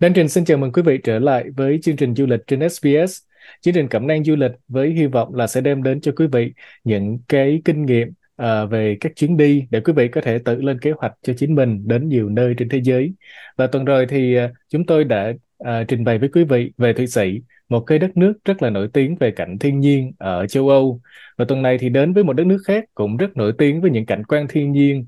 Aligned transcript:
Đan 0.00 0.12
Trình 0.14 0.28
xin 0.28 0.44
chào 0.44 0.58
mừng 0.58 0.72
quý 0.72 0.82
vị 0.82 0.98
trở 1.04 1.18
lại 1.18 1.44
với 1.56 1.78
chương 1.82 1.96
trình 1.96 2.14
du 2.14 2.26
lịch 2.26 2.40
trên 2.46 2.68
SBS. 2.68 3.18
Chương 3.60 3.74
trình 3.74 3.88
Cẩm 3.88 4.06
nang 4.06 4.24
du 4.24 4.36
lịch 4.36 4.50
với 4.68 4.90
hy 4.90 5.06
vọng 5.06 5.34
là 5.34 5.46
sẽ 5.46 5.60
đem 5.60 5.82
đến 5.82 6.00
cho 6.00 6.12
quý 6.16 6.26
vị 6.32 6.52
những 6.84 7.18
cái 7.28 7.62
kinh 7.64 7.86
nghiệm 7.86 8.08
uh, 8.42 8.70
về 8.70 8.96
các 9.00 9.12
chuyến 9.16 9.36
đi 9.36 9.66
để 9.70 9.80
quý 9.80 9.92
vị 9.92 10.08
có 10.08 10.20
thể 10.20 10.38
tự 10.38 10.62
lên 10.62 10.78
kế 10.78 10.90
hoạch 10.90 11.12
cho 11.22 11.32
chính 11.36 11.54
mình 11.54 11.88
đến 11.88 12.08
nhiều 12.08 12.28
nơi 12.28 12.54
trên 12.58 12.68
thế 12.68 12.80
giới. 12.84 13.12
Và 13.56 13.66
tuần 13.66 13.84
rồi 13.84 14.06
thì 14.06 14.38
uh, 14.44 14.50
chúng 14.68 14.86
tôi 14.86 15.04
đã 15.04 15.32
uh, 15.62 15.68
trình 15.88 16.04
bày 16.04 16.18
với 16.18 16.28
quý 16.28 16.44
vị 16.44 16.72
về 16.78 16.92
Thụy 16.92 17.06
Sĩ, 17.06 17.40
một 17.68 17.80
cái 17.80 17.98
đất 17.98 18.16
nước 18.16 18.34
rất 18.44 18.62
là 18.62 18.70
nổi 18.70 18.88
tiếng 18.92 19.16
về 19.16 19.30
cảnh 19.30 19.58
thiên 19.58 19.80
nhiên 19.80 20.12
ở 20.18 20.46
châu 20.46 20.68
Âu. 20.68 21.00
Và 21.36 21.44
tuần 21.44 21.62
này 21.62 21.78
thì 21.78 21.88
đến 21.88 22.12
với 22.12 22.24
một 22.24 22.32
đất 22.32 22.46
nước 22.46 22.62
khác 22.66 22.84
cũng 22.94 23.16
rất 23.16 23.36
nổi 23.36 23.52
tiếng 23.58 23.80
với 23.80 23.90
những 23.90 24.06
cảnh 24.06 24.24
quan 24.24 24.46
thiên 24.48 24.72
nhiên 24.72 25.04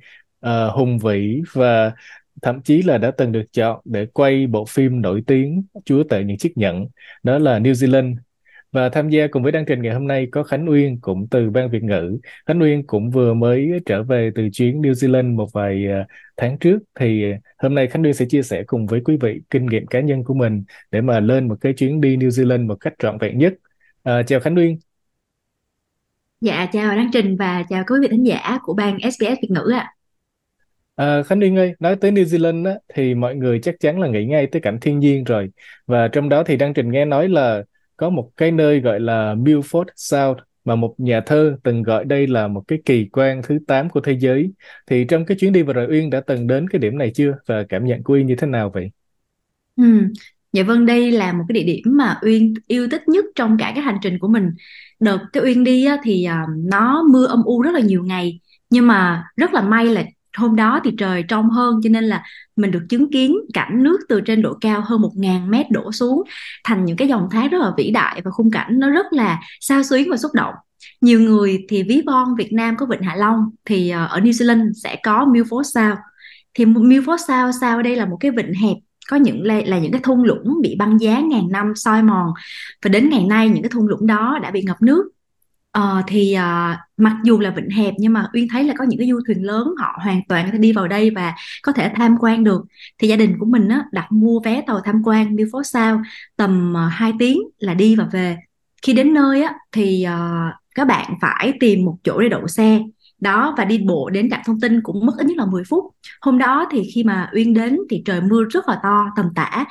uh, 0.46 0.73
hùng 0.73 0.98
vĩ 0.98 1.43
và 1.53 1.93
thậm 2.43 2.63
chí 2.63 2.82
là 2.82 2.99
đã 2.99 3.11
từng 3.11 3.32
được 3.32 3.53
chọn 3.53 3.81
để 3.85 4.07
quay 4.07 4.46
bộ 4.46 4.64
phim 4.64 5.00
nổi 5.03 5.22
tiếng 5.26 5.63
Chúa 5.85 6.03
tể 6.03 6.25
những 6.25 6.39
chiếc 6.39 6.59
nhẫn, 6.59 6.86
đó 7.22 7.39
là 7.39 7.59
New 7.59 7.72
Zealand. 7.72 8.17
Và 8.72 8.89
tham 8.89 9.09
gia 9.09 9.26
cùng 9.26 9.43
với 9.43 9.53
đăng 9.53 9.64
trình 9.67 9.82
ngày 9.82 9.95
hôm 9.95 10.07
nay 10.07 10.29
có 10.32 10.43
Khánh 10.43 10.68
Uyên 10.68 11.00
cũng 11.00 11.29
từ 11.31 11.50
Ban 11.50 11.71
Việt 11.71 11.82
ngữ. 11.82 12.18
Khánh 12.46 12.62
Uyên 12.62 12.86
cũng 12.86 13.11
vừa 13.11 13.35
mới 13.35 13.72
trở 13.86 14.03
về 14.03 14.31
từ 14.35 14.49
chuyến 14.53 14.82
New 14.82 14.93
Zealand 14.93 15.35
một 15.35 15.53
vài 15.53 15.86
ờ, 15.86 16.04
tháng 16.36 16.59
trước. 16.59 16.79
Thì 17.00 17.31
ờ, 17.32 17.39
hôm 17.59 17.75
nay 17.75 17.86
Khánh 17.86 18.03
Uyên 18.03 18.14
sẽ 18.14 18.26
chia 18.29 18.43
sẻ 18.43 18.62
cùng 18.67 18.87
với 18.87 19.00
quý 19.04 19.17
vị 19.21 19.40
kinh 19.50 19.67
nghiệm 19.67 19.87
cá 19.87 20.00
nhân 20.00 20.25
của 20.25 20.34
mình 20.34 20.64
để 20.90 21.00
mà 21.00 21.21
lên 21.21 21.48
một 21.48 21.57
cái 21.61 21.73
chuyến 21.73 22.00
đi 22.00 22.17
New 22.17 22.29
Zealand 22.29 22.67
một 22.67 22.76
cách 22.81 22.95
trọn 22.98 23.18
vẹn 23.18 23.39
nhất. 23.39 23.54
À, 24.03 24.23
chào 24.23 24.40
Khánh 24.40 24.57
Uyên. 24.57 24.79
Dạ 26.40 26.67
chào 26.73 26.96
Đăng 26.96 27.11
Trình 27.12 27.37
và 27.37 27.64
chào 27.68 27.84
quý 27.89 27.96
vị 28.03 28.09
thính 28.11 28.26
giả 28.26 28.59
của 28.62 28.75
ban 28.75 28.98
SBS 29.11 29.40
Việt 29.43 29.50
ngữ 29.50 29.73
ạ. 29.75 29.79
À, 29.79 29.96
À, 30.96 31.23
Khánh 31.23 31.41
Uyên 31.41 31.57
ơi, 31.59 31.75
nói 31.81 31.96
tới 31.96 32.11
New 32.12 32.25
Zealand 32.25 32.67
á, 32.67 32.75
thì 32.95 33.14
mọi 33.14 33.37
người 33.37 33.61
chắc 33.62 33.75
chắn 33.81 34.00
là 34.00 34.09
nghĩ 34.09 34.25
ngay 34.25 34.47
tới 34.47 34.61
cảnh 34.61 34.79
thiên 34.81 34.98
nhiên 34.98 35.25
rồi. 35.25 35.51
Và 35.87 36.09
trong 36.09 36.29
đó 36.29 36.43
thì 36.45 36.57
Đăng 36.57 36.75
Trình 36.75 36.91
nghe 36.91 37.05
nói 37.05 37.29
là 37.29 37.62
có 37.97 38.11
một 38.11 38.31
cái 38.37 38.51
nơi 38.51 38.81
gọi 38.81 39.01
là 39.01 39.35
Milford 39.35 39.85
Sound 39.97 40.39
mà 40.65 40.75
một 40.75 40.95
nhà 40.98 41.20
thơ 41.20 41.57
từng 41.62 41.83
gọi 41.83 42.05
đây 42.05 42.27
là 42.27 42.48
một 42.48 42.62
cái 42.69 42.79
kỳ 42.85 43.09
quan 43.12 43.43
thứ 43.43 43.59
8 43.67 43.91
của 43.91 44.01
thế 44.01 44.17
giới. 44.20 44.51
Thì 44.87 45.05
trong 45.09 45.27
cái 45.27 45.37
chuyến 45.41 45.53
đi 45.53 45.62
vừa 45.62 45.73
rồi 45.73 45.87
Uyên 45.91 46.11
đã 46.11 46.20
từng 46.20 46.47
đến 46.47 46.69
cái 46.69 46.79
điểm 46.79 46.98
này 46.98 47.13
chưa 47.15 47.35
và 47.47 47.65
cảm 47.69 47.85
nhận 47.85 48.03
của 48.03 48.15
Uyên 48.15 48.27
như 48.27 48.37
thế 48.37 48.47
nào 48.47 48.70
vậy? 48.75 48.91
Ừ. 49.77 49.85
Dạ 50.53 50.63
vâng, 50.63 50.87
đây 50.87 51.11
là 51.11 51.33
một 51.33 51.45
cái 51.48 51.55
địa 51.55 51.73
điểm 51.73 51.83
mà 51.87 52.19
Uyên 52.23 52.55
yêu 52.67 52.89
thích 52.91 53.09
nhất 53.09 53.25
trong 53.35 53.57
cả 53.59 53.73
cái 53.75 53.85
hành 53.85 53.98
trình 54.03 54.19
của 54.19 54.29
mình. 54.29 54.51
Đợt 55.01 55.19
cái 55.33 55.42
Uyên 55.45 55.65
đi 55.65 55.87
á, 55.87 55.97
thì 56.05 56.27
uh, 56.29 56.48
nó 56.70 57.05
mưa 57.11 57.27
âm 57.27 57.42
u 57.45 57.63
rất 57.63 57.75
là 57.75 57.81
nhiều 57.81 58.05
ngày 58.05 58.41
nhưng 58.70 58.87
mà 58.87 59.25
rất 59.37 59.55
là 59.55 59.61
may 59.61 59.87
là 59.87 60.05
hôm 60.37 60.56
đó 60.56 60.81
thì 60.84 60.91
trời 60.98 61.23
trong 61.29 61.51
hơn 61.51 61.81
cho 61.83 61.91
nên 61.91 62.05
là 62.05 62.23
mình 62.56 62.70
được 62.70 62.87
chứng 62.89 63.11
kiến 63.11 63.37
cảnh 63.55 63.83
nước 63.83 63.98
từ 64.09 64.20
trên 64.20 64.42
độ 64.42 64.55
cao 64.61 64.83
hơn 64.87 65.03
một 65.03 65.12
ngàn 65.17 65.51
mét 65.51 65.70
đổ 65.70 65.92
xuống 65.92 66.23
thành 66.65 66.84
những 66.84 66.97
cái 66.97 67.09
dòng 67.09 67.29
thác 67.31 67.51
rất 67.51 67.59
là 67.59 67.73
vĩ 67.77 67.91
đại 67.91 68.20
và 68.25 68.31
khung 68.31 68.51
cảnh 68.51 68.79
nó 68.79 68.91
rất 68.91 69.07
là 69.11 69.41
sao 69.61 69.83
xuyến 69.83 70.11
và 70.11 70.17
xúc 70.17 70.34
động. 70.34 70.55
Nhiều 71.01 71.20
người 71.20 71.64
thì 71.69 71.83
ví 71.83 72.03
von 72.07 72.34
Việt 72.39 72.53
Nam 72.53 72.77
có 72.77 72.87
Vịnh 72.87 73.03
Hạ 73.03 73.17
Long 73.17 73.51
thì 73.64 73.91
ờ, 73.91 74.07
ở 74.07 74.20
New 74.20 74.31
Zealand 74.31 74.73
sẽ 74.73 74.97
có 75.03 75.27
Milford 75.27 75.62
Sound. 75.62 75.98
Thì 76.55 76.64
Milford 76.64 77.17
Sound 77.17 77.57
sao 77.61 77.83
đây 77.83 77.97
là 77.97 78.07
một 78.07 78.17
cái 78.20 78.31
vịnh 78.31 78.55
hẹp 78.55 78.77
có 79.09 79.17
những 79.17 79.42
là, 79.42 79.61
là 79.67 79.79
những 79.79 79.92
cái 79.92 80.01
thung 80.05 80.25
lũng 80.25 80.61
bị 80.62 80.77
băng 80.79 81.01
giá 81.01 81.20
ngàn 81.20 81.48
năm 81.51 81.73
soi 81.77 82.03
mòn 82.03 82.33
và 82.84 82.89
đến 82.89 83.09
ngày 83.09 83.25
nay 83.25 83.48
những 83.48 83.62
cái 83.62 83.70
thung 83.70 83.89
lũng 83.89 84.07
đó 84.07 84.39
đã 84.42 84.51
bị 84.51 84.62
ngập 84.62 84.83
nước. 84.83 85.11
Ờ, 85.77 86.03
thì 86.07 86.33
à, 86.33 86.79
mặc 86.97 87.17
dù 87.25 87.39
là 87.39 87.51
vịnh 87.51 87.71
hẹp 87.71 87.95
nhưng 87.99 88.13
mà 88.13 88.27
Uyên 88.33 88.47
thấy 88.51 88.65
là 88.65 88.75
có 88.79 88.85
những 88.85 88.99
cái 88.99 89.09
du 89.11 89.21
thuyền 89.27 89.47
lớn 89.47 89.75
họ 89.79 89.99
hoàn 90.03 90.21
toàn 90.29 90.45
có 90.47 90.53
thể 90.53 90.59
đi 90.59 90.73
vào 90.73 90.89
đây 90.89 91.11
và 91.11 91.35
có 91.63 91.73
thể 91.73 91.91
tham 91.97 92.17
quan 92.21 92.45
được. 92.45 92.65
Thì 92.99 93.09
gia 93.09 93.17
đình 93.17 93.37
của 93.39 93.47
mình 93.47 93.69
á, 93.69 93.85
đặt 93.93 94.13
mua 94.13 94.41
vé 94.41 94.63
tàu 94.67 94.81
tham 94.85 95.03
quan 95.05 95.37
Milford 95.37 95.63
Sound 95.63 96.07
tầm 96.37 96.75
ờ, 96.75 96.87
uh, 96.87 96.93
2 96.93 97.13
tiếng 97.19 97.39
là 97.59 97.75
đi 97.75 97.97
và 97.97 98.05
về. 98.13 98.36
Khi 98.83 98.92
đến 98.92 99.15
nơi 99.15 99.42
á, 99.42 99.55
thì 99.73 100.03
à, 100.03 100.53
các 100.75 100.85
bạn 100.86 101.15
phải 101.20 101.53
tìm 101.61 101.85
một 101.85 101.97
chỗ 102.05 102.20
để 102.20 102.29
đậu 102.29 102.48
xe. 102.48 102.81
Đó 103.20 103.55
và 103.59 103.65
đi 103.65 103.79
bộ 103.79 104.11
đến 104.11 104.31
trạm 104.31 104.41
thông 104.47 104.61
tin 104.61 104.81
cũng 104.83 105.07
mất 105.07 105.13
ít 105.19 105.27
nhất 105.27 105.36
là 105.36 105.47
10 105.47 105.65
phút. 105.65 105.85
Hôm 106.20 106.39
đó 106.39 106.67
thì 106.70 106.83
khi 106.95 107.05
mà 107.05 107.31
Uyên 107.35 107.55
đến 107.55 107.79
thì 107.91 108.03
trời 108.05 108.20
mưa 108.20 108.45
rất 108.51 108.69
là 108.69 108.81
to 108.83 109.07
tầm 109.17 109.27
tã. 109.35 109.65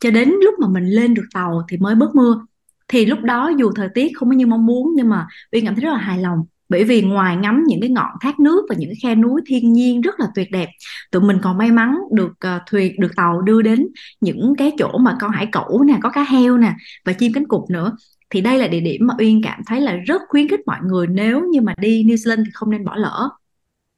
Cho 0.00 0.10
đến 0.10 0.28
lúc 0.44 0.54
mà 0.60 0.68
mình 0.68 0.84
lên 0.84 1.14
được 1.14 1.26
tàu 1.34 1.62
thì 1.68 1.76
mới 1.76 1.94
bớt 1.94 2.14
mưa 2.14 2.46
thì 2.92 3.06
lúc 3.06 3.20
đó 3.22 3.50
dù 3.58 3.72
thời 3.76 3.88
tiết 3.94 4.12
không 4.14 4.28
có 4.28 4.34
như 4.34 4.46
mong 4.46 4.66
muốn 4.66 4.92
nhưng 4.96 5.08
mà 5.08 5.26
uyên 5.52 5.64
cảm 5.64 5.74
thấy 5.74 5.84
rất 5.84 5.90
là 5.90 5.98
hài 5.98 6.18
lòng. 6.18 6.38
Bởi 6.68 6.84
vì 6.84 7.02
ngoài 7.02 7.36
ngắm 7.36 7.64
những 7.66 7.80
cái 7.80 7.90
ngọn 7.90 8.10
thác 8.20 8.40
nước 8.40 8.66
và 8.68 8.74
những 8.78 8.90
cái 8.90 8.96
khe 9.02 9.14
núi 9.14 9.40
thiên 9.46 9.72
nhiên 9.72 10.00
rất 10.00 10.20
là 10.20 10.26
tuyệt 10.34 10.48
đẹp 10.52 10.68
tụi 11.10 11.22
mình 11.22 11.38
còn 11.42 11.58
may 11.58 11.70
mắn 11.70 11.94
được 12.12 12.32
uh, 12.56 12.62
thuyền 12.70 13.00
được 13.00 13.16
tàu 13.16 13.42
đưa 13.42 13.62
đến 13.62 13.86
những 14.20 14.54
cái 14.58 14.72
chỗ 14.78 14.98
mà 14.98 15.16
con 15.20 15.30
hải 15.30 15.46
cẩu 15.46 15.82
nè 15.86 15.98
có 16.02 16.10
cá 16.10 16.24
heo 16.24 16.58
nè 16.58 16.72
và 17.04 17.12
chim 17.12 17.32
cánh 17.32 17.48
cụt 17.48 17.70
nữa. 17.70 17.96
Thì 18.30 18.40
đây 18.40 18.58
là 18.58 18.68
địa 18.68 18.80
điểm 18.80 19.06
mà 19.06 19.14
uyên 19.18 19.42
cảm 19.42 19.60
thấy 19.66 19.80
là 19.80 19.92
rất 19.92 20.22
khuyến 20.28 20.48
khích 20.48 20.60
mọi 20.66 20.78
người 20.82 21.06
nếu 21.06 21.42
như 21.52 21.60
mà 21.60 21.74
đi 21.78 22.04
New 22.04 22.14
Zealand 22.14 22.44
thì 22.44 22.50
không 22.54 22.70
nên 22.70 22.84
bỏ 22.84 22.96
lỡ. 22.96 23.28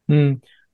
Ừ 0.09 0.15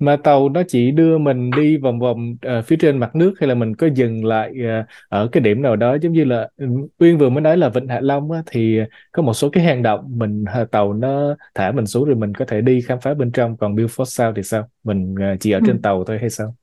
mà 0.00 0.16
tàu 0.16 0.48
nó 0.48 0.62
chỉ 0.68 0.90
đưa 0.90 1.18
mình 1.18 1.50
đi 1.56 1.76
vòng 1.76 2.00
vòng 2.00 2.30
uh, 2.30 2.64
phía 2.66 2.76
trên 2.76 2.98
mặt 2.98 3.16
nước 3.16 3.34
hay 3.40 3.48
là 3.48 3.54
mình 3.54 3.76
có 3.76 3.86
dừng 3.94 4.24
lại 4.24 4.50
uh, 4.50 4.86
ở 5.08 5.28
cái 5.32 5.40
điểm 5.40 5.62
nào 5.62 5.76
đó? 5.76 5.96
Giống 6.02 6.12
như 6.12 6.24
là 6.24 6.48
ừ, 6.56 6.66
Uyên 6.98 7.18
vừa 7.18 7.28
mới 7.28 7.40
nói 7.40 7.56
là 7.56 7.68
Vịnh 7.68 7.88
Hạ 7.88 8.00
Long 8.00 8.32
á, 8.32 8.42
thì 8.46 8.78
có 9.12 9.22
một 9.22 9.32
số 9.32 9.50
cái 9.50 9.64
hang 9.64 9.82
động 9.82 10.04
mình 10.08 10.44
uh, 10.62 10.70
tàu 10.70 10.92
nó 10.92 11.34
thả 11.54 11.72
mình 11.72 11.86
xuống 11.86 12.04
rồi 12.04 12.16
mình 12.16 12.34
có 12.34 12.44
thể 12.44 12.60
đi 12.60 12.80
khám 12.80 13.00
phá 13.00 13.14
bên 13.14 13.32
trong. 13.32 13.56
Còn 13.56 13.76
Beaufort 13.76 14.04
South 14.04 14.36
thì 14.36 14.42
sao? 14.42 14.68
Mình 14.84 15.14
uh, 15.14 15.40
chỉ 15.40 15.50
ở 15.50 15.60
trên 15.66 15.76
ừ. 15.76 15.80
tàu 15.82 16.04
thôi 16.04 16.18
hay 16.20 16.30
sao? 16.30 16.54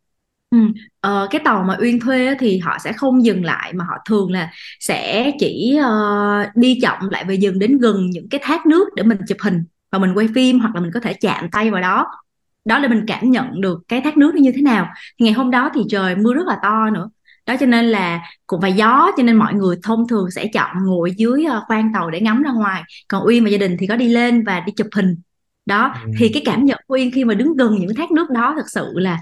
Ừ. 0.52 0.58
Ờ, 1.00 1.28
cái 1.32 1.42
tàu 1.46 1.64
mà 1.64 1.78
Uyên 1.82 2.00
thuê 2.00 2.36
thì 2.40 2.58
họ 2.58 2.78
sẽ 2.84 2.94
không 2.94 3.26
dừng 3.26 3.46
lại 3.46 3.74
mà 3.74 3.86
họ 3.86 3.94
thường 4.10 4.32
là 4.32 4.52
sẽ 4.80 5.32
chỉ 5.40 5.80
uh, 5.80 6.56
đi 6.56 6.80
chậm 6.82 7.10
lại 7.12 7.26
và 7.28 7.34
dừng 7.34 7.60
đến 7.60 7.78
gần 7.78 8.10
những 8.10 8.30
cái 8.30 8.40
thác 8.44 8.66
nước 8.66 8.88
để 8.96 9.04
mình 9.04 9.18
chụp 9.28 9.38
hình. 9.42 9.64
Và 9.92 10.00
mình 10.00 10.14
quay 10.14 10.28
phim 10.36 10.60
hoặc 10.60 10.76
là 10.76 10.82
mình 10.82 10.92
có 10.94 11.00
thể 11.00 11.14
chạm 11.14 11.50
tay 11.52 11.72
vào 11.72 11.82
đó 11.82 12.08
đó 12.68 12.80
để 12.80 12.88
mình 12.88 13.04
cảm 13.08 13.32
nhận 13.32 13.62
được 13.62 13.80
cái 13.88 14.02
thác 14.02 14.18
nước 14.18 14.36
nó 14.36 14.42
như 14.42 14.52
thế 14.56 14.62
nào. 14.62 14.88
Thì 15.20 15.24
ngày 15.24 15.34
hôm 15.34 15.52
đó 15.52 15.70
thì 15.74 15.82
trời 15.90 16.16
mưa 16.16 16.34
rất 16.34 16.48
là 16.48 16.58
to 16.64 16.90
nữa. 16.90 17.10
Đó 17.46 17.56
cho 17.60 17.66
nên 17.66 17.86
là 17.86 18.22
cũng 18.48 18.60
và 18.60 18.68
gió 18.68 19.12
cho 19.18 19.24
nên 19.24 19.36
mọi 19.36 19.54
người 19.54 19.76
thông 19.84 20.08
thường 20.08 20.32
sẽ 20.32 20.48
chọn 20.54 20.86
ngồi 20.86 21.12
dưới 21.18 21.46
ờ, 21.46 21.64
khoang 21.68 21.92
tàu 21.94 22.12
để 22.12 22.22
ngắm 22.22 22.44
ra 22.44 22.52
ngoài. 22.52 22.84
Còn 23.08 23.28
uyên 23.28 23.44
và 23.44 23.50
gia 23.50 23.58
đình 23.58 23.78
thì 23.80 23.88
có 23.88 23.96
đi 23.96 24.08
lên 24.08 24.44
và 24.44 24.60
đi 24.60 24.72
chụp 24.72 24.88
hình. 24.96 25.16
Đó 25.66 25.94
ừ. 26.06 26.12
thì 26.18 26.30
cái 26.34 26.44
cảm 26.46 26.66
nhận 26.66 26.80
của 26.88 26.96
uyên 26.96 27.12
khi 27.12 27.26
mà 27.26 27.34
đứng 27.34 27.58
gần 27.58 27.76
những 27.80 27.96
thác 27.96 28.12
nước 28.12 28.30
đó 28.30 28.54
thật 28.58 28.70
sự 28.70 28.92
là 28.94 29.20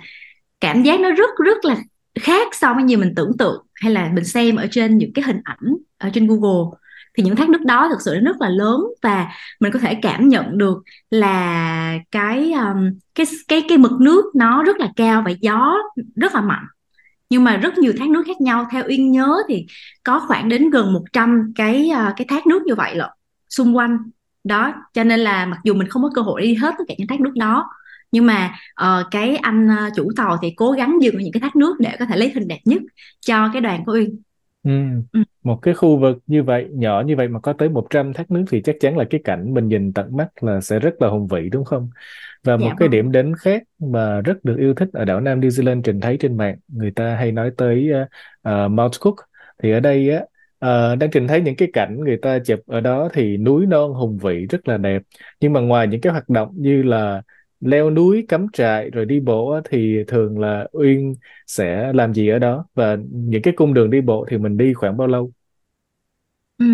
cảm 0.59 0.83
giác 0.83 0.99
nó 0.99 1.11
rất 1.11 1.29
rất 1.45 1.65
là 1.65 1.77
khác 2.19 2.47
so 2.55 2.73
với 2.73 2.83
như 2.83 2.97
mình 2.97 3.13
tưởng 3.15 3.37
tượng 3.37 3.65
hay 3.73 3.91
là 3.91 4.11
mình 4.13 4.25
xem 4.25 4.55
ở 4.55 4.67
trên 4.71 4.97
những 4.97 5.13
cái 5.13 5.23
hình 5.23 5.41
ảnh 5.43 5.75
ở 5.97 6.09
trên 6.13 6.27
Google 6.27 6.77
thì 7.17 7.23
những 7.23 7.35
thác 7.35 7.49
nước 7.49 7.61
đó 7.65 7.87
thực 7.89 8.01
sự 8.01 8.19
rất 8.19 8.41
là 8.41 8.49
lớn 8.49 8.81
và 9.01 9.27
mình 9.59 9.71
có 9.71 9.79
thể 9.79 9.95
cảm 10.01 10.29
nhận 10.29 10.57
được 10.57 10.83
là 11.09 11.97
cái 12.11 12.53
um, 12.53 12.89
cái 13.15 13.25
cái 13.47 13.63
cái 13.69 13.77
mực 13.77 13.91
nước 13.91 14.35
nó 14.35 14.63
rất 14.63 14.77
là 14.77 14.87
cao 14.95 15.21
và 15.25 15.31
gió 15.41 15.75
rất 16.15 16.35
là 16.35 16.41
mạnh. 16.41 16.65
Nhưng 17.29 17.43
mà 17.43 17.57
rất 17.57 17.77
nhiều 17.77 17.93
thác 17.99 18.09
nước 18.09 18.23
khác 18.27 18.41
nhau. 18.41 18.67
Theo 18.71 18.83
uyên 18.87 19.11
nhớ 19.11 19.37
thì 19.47 19.65
có 20.03 20.19
khoảng 20.27 20.49
đến 20.49 20.69
gần 20.69 20.93
100 20.93 21.51
cái 21.55 21.91
uh, 21.91 22.13
cái 22.17 22.25
thác 22.29 22.47
nước 22.47 22.63
như 22.65 22.75
vậy 22.75 22.95
lận 22.95 23.09
xung 23.49 23.77
quanh. 23.77 23.97
Đó 24.43 24.73
cho 24.93 25.03
nên 25.03 25.19
là 25.19 25.45
mặc 25.45 25.59
dù 25.63 25.73
mình 25.73 25.87
không 25.89 26.03
có 26.03 26.09
cơ 26.15 26.21
hội 26.21 26.41
đi 26.41 26.55
hết 26.55 26.75
tất 26.77 26.83
cả 26.87 26.95
những 26.97 27.07
thác 27.07 27.21
nước 27.21 27.33
đó 27.35 27.69
nhưng 28.15 28.25
mà 28.25 28.55
uh, 28.83 29.05
cái 29.11 29.35
anh 29.35 29.67
uh, 29.67 29.93
chủ 29.95 30.11
tàu 30.15 30.37
thì 30.41 30.53
cố 30.55 30.71
gắng 30.71 30.97
dừng 31.01 31.17
những 31.17 31.33
cái 31.33 31.41
thác 31.41 31.55
nước 31.55 31.75
để 31.79 31.95
có 31.99 32.05
thể 32.05 32.17
lấy 32.17 32.31
hình 32.35 32.47
đẹp 32.47 32.59
nhất 32.65 32.81
cho 33.19 33.49
cái 33.53 33.61
đoàn 33.61 33.85
của 33.85 33.93
uyên. 33.93 34.21
Ừ. 34.65 34.71
Ừ. 35.11 35.19
Một 35.43 35.59
cái 35.61 35.73
khu 35.73 35.97
vực 35.97 36.17
như 36.27 36.43
vậy, 36.43 36.67
nhỏ 36.71 37.03
như 37.05 37.15
vậy 37.15 37.27
mà 37.27 37.39
có 37.39 37.53
tới 37.53 37.69
100 37.69 38.13
thác 38.13 38.31
nước 38.31 38.45
thì 38.49 38.61
chắc 38.61 38.75
chắn 38.79 38.97
là 38.97 39.05
cái 39.09 39.21
cảnh 39.23 39.53
mình 39.53 39.67
nhìn 39.67 39.93
tận 39.93 40.17
mắt 40.17 40.27
là 40.43 40.61
sẽ 40.61 40.79
rất 40.79 41.01
là 41.01 41.07
hùng 41.07 41.27
vĩ 41.27 41.49
đúng 41.49 41.65
không? 41.65 41.89
Và 42.43 42.57
một 42.57 42.63
Dạ 42.69 42.75
cái 42.77 42.87
vâng. 42.87 42.91
điểm 42.91 43.11
đến 43.11 43.33
khác 43.39 43.63
mà 43.79 44.21
rất 44.21 44.45
được 44.45 44.57
yêu 44.59 44.73
thích 44.73 44.89
ở 44.93 45.05
đảo 45.05 45.19
Nam 45.21 45.41
New 45.41 45.49
Zealand 45.49 45.81
Trình 45.81 45.99
thấy 46.01 46.17
trên 46.19 46.37
mạng, 46.37 46.57
người 46.67 46.91
ta 46.91 47.15
hay 47.15 47.31
nói 47.31 47.51
tới 47.57 47.91
uh, 48.03 48.07
uh, 48.49 48.71
Mount 48.71 48.91
Cook. 49.01 49.15
Thì 49.63 49.71
ở 49.71 49.79
đây 49.79 50.09
á, 50.09 50.21
uh, 50.65 50.99
đang 50.99 51.11
trình 51.11 51.27
thấy 51.27 51.41
những 51.41 51.55
cái 51.55 51.69
cảnh 51.73 51.99
người 51.99 52.17
ta 52.17 52.39
chụp 52.39 52.59
ở 52.67 52.81
đó 52.81 53.09
thì 53.13 53.37
núi 53.37 53.65
non 53.65 53.93
hùng 53.93 54.17
vĩ 54.17 54.45
rất 54.45 54.67
là 54.67 54.77
đẹp. 54.77 55.01
Nhưng 55.39 55.53
mà 55.53 55.59
ngoài 55.59 55.87
những 55.87 56.01
cái 56.01 56.13
hoạt 56.13 56.29
động 56.29 56.49
như 56.55 56.83
là 56.83 57.21
leo 57.59 57.89
núi 57.89 58.25
cắm 58.27 58.47
trại 58.53 58.89
rồi 58.89 59.05
đi 59.05 59.19
bộ 59.19 59.59
thì 59.69 60.03
thường 60.07 60.39
là 60.39 60.67
Uyên 60.71 61.15
sẽ 61.47 61.93
làm 61.93 62.13
gì 62.13 62.27
ở 62.29 62.39
đó 62.39 62.65
và 62.75 62.97
những 63.11 63.41
cái 63.41 63.53
cung 63.57 63.73
đường 63.73 63.89
đi 63.89 64.01
bộ 64.01 64.25
thì 64.29 64.37
mình 64.37 64.57
đi 64.57 64.73
khoảng 64.73 64.97
bao 64.97 65.07
lâu? 65.07 65.31
Ừ. 66.57 66.65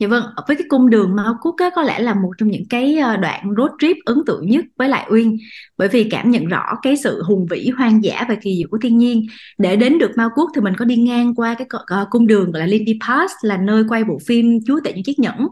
Dạ 0.00 0.08
vâng, 0.08 0.22
với 0.48 0.56
cái 0.56 0.66
cung 0.68 0.90
đường 0.90 1.16
Mao 1.16 1.36
Cúc 1.40 1.54
á, 1.58 1.70
có 1.74 1.82
lẽ 1.82 1.98
là 1.98 2.14
một 2.14 2.30
trong 2.38 2.48
những 2.48 2.68
cái 2.70 2.98
ờ, 2.98 3.16
đoạn 3.16 3.44
road 3.56 3.70
trip 3.78 3.96
ấn 4.04 4.16
tượng 4.26 4.46
nhất 4.46 4.64
với 4.76 4.88
lại 4.88 5.06
Uyên. 5.10 5.36
Bởi 5.78 5.88
vì 5.88 6.04
cảm 6.04 6.30
nhận 6.30 6.46
rõ 6.46 6.62
cái 6.82 6.96
sự 6.96 7.22
hùng 7.22 7.46
vĩ 7.50 7.70
hoang 7.76 8.04
dã 8.04 8.24
và 8.28 8.34
kỳ 8.34 8.56
diệu 8.58 8.68
của 8.70 8.78
thiên 8.82 8.98
nhiên. 8.98 9.26
Để 9.58 9.76
đến 9.76 9.98
được 9.98 10.10
Mao 10.16 10.28
Cúc 10.34 10.50
thì 10.54 10.60
mình 10.60 10.74
có 10.78 10.84
đi 10.84 10.96
ngang 10.96 11.34
qua 11.34 11.54
cái 11.54 11.66
ờ, 11.86 12.06
cung 12.10 12.26
đường 12.26 12.52
gọi 12.52 12.60
là 12.60 12.66
Lindy 12.66 12.98
Pass 13.08 13.34
là 13.42 13.56
nơi 13.56 13.84
quay 13.88 14.04
bộ 14.04 14.18
phim 14.26 14.58
Chúa 14.66 14.80
tể 14.84 14.92
những 14.92 15.04
chiếc 15.04 15.18
nhẫn 15.18 15.48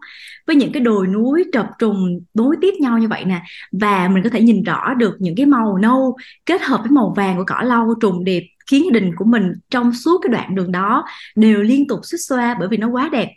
với 0.46 0.56
những 0.56 0.72
cái 0.72 0.80
đồi 0.80 1.06
núi 1.06 1.44
trập 1.52 1.66
trùng 1.78 2.20
nối 2.34 2.56
tiếp 2.60 2.74
nhau 2.80 2.98
như 2.98 3.08
vậy 3.08 3.24
nè. 3.24 3.42
Và 3.72 4.08
mình 4.08 4.22
có 4.22 4.30
thể 4.30 4.40
nhìn 4.40 4.62
rõ 4.62 4.94
được 4.94 5.16
những 5.18 5.36
cái 5.36 5.46
màu 5.46 5.78
nâu 5.78 6.16
kết 6.46 6.62
hợp 6.62 6.78
với 6.80 6.90
màu 6.90 7.14
vàng 7.16 7.36
của 7.36 7.44
cỏ 7.46 7.62
lau 7.64 7.94
trùng 8.00 8.24
điệp 8.24 8.42
khiến 8.70 8.84
gia 8.84 9.00
đình 9.00 9.10
của 9.16 9.24
mình 9.24 9.52
trong 9.70 9.92
suốt 9.92 10.18
cái 10.22 10.32
đoạn 10.32 10.54
đường 10.54 10.72
đó 10.72 11.04
đều 11.36 11.62
liên 11.62 11.88
tục 11.88 12.00
xích 12.02 12.20
xoa 12.28 12.56
bởi 12.58 12.68
vì 12.68 12.76
nó 12.76 12.88
quá 12.88 13.08
đẹp 13.12 13.28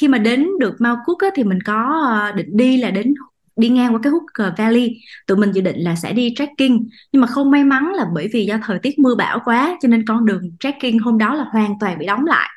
khi 0.00 0.08
mà 0.08 0.18
đến 0.18 0.48
được 0.60 0.80
Mount 0.80 0.98
Cook 1.06 1.18
á, 1.18 1.28
thì 1.34 1.44
mình 1.44 1.58
có 1.62 2.02
ờ, 2.10 2.32
định 2.32 2.56
đi 2.56 2.76
là 2.76 2.90
đến 2.90 3.14
đi 3.56 3.68
ngang 3.68 3.94
qua 3.94 4.00
cái 4.02 4.12
Hooker 4.12 4.58
Valley. 4.58 5.00
Tụi 5.26 5.36
mình 5.36 5.52
dự 5.52 5.60
định 5.60 5.78
là 5.78 5.94
sẽ 5.94 6.12
đi 6.12 6.34
trekking. 6.36 6.78
Nhưng 7.12 7.20
mà 7.20 7.26
không 7.26 7.50
may 7.50 7.64
mắn 7.64 7.92
là 7.94 8.04
bởi 8.14 8.28
vì 8.32 8.44
do 8.44 8.58
thời 8.64 8.78
tiết 8.78 8.98
mưa 8.98 9.14
bão 9.14 9.40
quá 9.44 9.78
cho 9.82 9.88
nên 9.88 10.06
con 10.06 10.26
đường 10.26 10.50
trekking 10.60 10.98
hôm 10.98 11.18
đó 11.18 11.34
là 11.34 11.44
hoàn 11.52 11.74
toàn 11.80 11.98
bị 11.98 12.06
đóng 12.06 12.26
lại. 12.26 12.50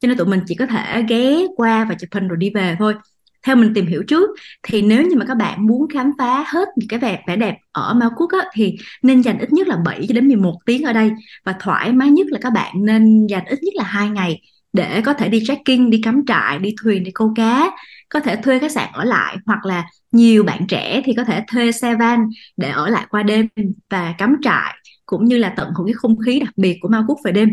Cho 0.00 0.08
nên 0.08 0.16
tụi 0.16 0.26
mình 0.26 0.40
chỉ 0.46 0.54
có 0.54 0.66
thể 0.66 1.02
ghé 1.08 1.46
qua 1.56 1.84
và 1.84 1.94
chụp 1.94 2.08
hình 2.12 2.28
rồi 2.28 2.36
đi 2.36 2.50
về 2.54 2.76
thôi. 2.78 2.94
Theo 3.42 3.56
mình 3.56 3.74
tìm 3.74 3.86
hiểu 3.86 4.02
trước 4.08 4.30
thì 4.62 4.82
nếu 4.82 5.02
như 5.02 5.16
mà 5.16 5.24
các 5.24 5.34
bạn 5.34 5.66
muốn 5.66 5.88
khám 5.88 6.12
phá 6.18 6.44
hết 6.48 6.68
những 6.76 6.88
cái 6.88 6.98
vẻ 6.98 7.22
vẻ 7.26 7.36
đẹp 7.36 7.56
ở 7.72 7.94
Mao 7.94 8.10
Quốc 8.16 8.30
á, 8.32 8.38
thì 8.52 8.76
nên 9.02 9.20
dành 9.22 9.38
ít 9.38 9.52
nhất 9.52 9.68
là 9.68 9.76
7 9.84 10.06
cho 10.08 10.14
đến 10.14 10.28
11 10.28 10.58
tiếng 10.66 10.82
ở 10.82 10.92
đây. 10.92 11.10
Và 11.44 11.54
thoải 11.60 11.92
mái 11.92 12.10
nhất 12.10 12.26
là 12.30 12.38
các 12.42 12.50
bạn 12.50 12.84
nên 12.84 13.26
dành 13.26 13.44
ít 13.46 13.58
nhất 13.62 13.74
là 13.74 13.84
hai 13.84 14.10
ngày 14.10 14.40
để 14.72 15.00
có 15.00 15.14
thể 15.14 15.28
đi 15.28 15.42
trekking, 15.44 15.90
đi 15.90 16.00
cắm 16.02 16.22
trại, 16.26 16.58
đi 16.58 16.74
thuyền, 16.82 17.04
đi 17.04 17.10
câu 17.14 17.32
cá, 17.36 17.70
có 18.08 18.20
thể 18.20 18.36
thuê 18.36 18.58
khách 18.58 18.72
sạn 18.72 18.88
ở 18.92 19.04
lại 19.04 19.36
hoặc 19.46 19.66
là 19.66 19.84
nhiều 20.12 20.42
bạn 20.44 20.66
trẻ 20.66 21.02
thì 21.04 21.12
có 21.16 21.24
thể 21.24 21.44
thuê 21.48 21.72
xe 21.72 21.94
van 21.94 22.28
để 22.56 22.70
ở 22.70 22.88
lại 22.88 23.06
qua 23.10 23.22
đêm 23.22 23.46
và 23.90 24.14
cắm 24.18 24.36
trại 24.42 24.74
cũng 25.06 25.24
như 25.24 25.36
là 25.36 25.48
tận 25.56 25.68
hưởng 25.76 25.86
cái 25.86 25.94
không 25.94 26.18
khí 26.18 26.40
đặc 26.40 26.52
biệt 26.56 26.78
của 26.80 26.88
Mao 26.88 27.04
Quốc 27.08 27.18
về 27.24 27.32
đêm. 27.32 27.48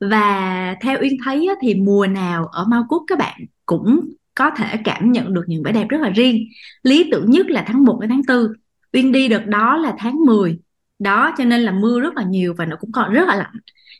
Và 0.00 0.74
theo 0.80 0.98
Uyên 1.00 1.16
thấy 1.24 1.48
thì 1.62 1.74
mùa 1.74 2.06
nào 2.06 2.46
ở 2.46 2.64
Mao 2.64 2.86
Quốc 2.88 3.02
các 3.06 3.18
bạn 3.18 3.40
cũng 3.66 4.00
có 4.34 4.50
thể 4.50 4.76
cảm 4.84 5.12
nhận 5.12 5.34
được 5.34 5.44
những 5.46 5.62
vẻ 5.62 5.72
đẹp 5.72 5.88
rất 5.88 6.00
là 6.00 6.10
riêng. 6.10 6.48
Lý 6.82 7.08
tưởng 7.12 7.30
nhất 7.30 7.46
là 7.50 7.64
tháng 7.66 7.84
1 7.84 7.98
đến 8.00 8.10
tháng 8.10 8.22
4. 8.28 8.52
Uyên 8.92 9.12
đi 9.12 9.28
đợt 9.28 9.46
đó 9.46 9.76
là 9.76 9.94
tháng 9.98 10.16
10. 10.26 10.58
Đó 10.98 11.34
cho 11.38 11.44
nên 11.44 11.60
là 11.60 11.72
mưa 11.72 12.00
rất 12.00 12.14
là 12.16 12.22
nhiều 12.22 12.54
và 12.58 12.66
nó 12.66 12.76
cũng 12.80 12.92
còn 12.92 13.12
rất 13.12 13.28
là 13.28 13.36
lạnh 13.36 13.54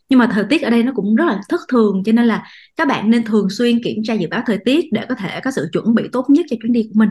nhưng 0.09 0.19
mà 0.19 0.29
thời 0.33 0.45
tiết 0.51 0.63
ở 0.63 0.71
đây 0.71 0.83
nó 0.83 0.93
cũng 0.95 1.15
rất 1.15 1.25
là 1.25 1.41
thất 1.49 1.61
thường 1.73 2.03
cho 2.05 2.13
nên 2.13 2.25
là 2.25 2.47
các 2.77 2.89
bạn 2.89 3.11
nên 3.11 3.25
thường 3.25 3.51
xuyên 3.51 3.83
kiểm 3.83 3.97
tra 4.05 4.15
dự 4.15 4.29
báo 4.31 4.43
thời 4.47 4.59
tiết 4.65 4.85
để 4.93 5.03
có 5.09 5.15
thể 5.15 5.41
có 5.45 5.51
sự 5.51 5.69
chuẩn 5.73 5.95
bị 5.95 6.05
tốt 6.13 6.27
nhất 6.29 6.47
cho 6.51 6.57
chuyến 6.63 6.73
đi 6.73 6.83
của 6.83 6.99
mình. 6.99 7.11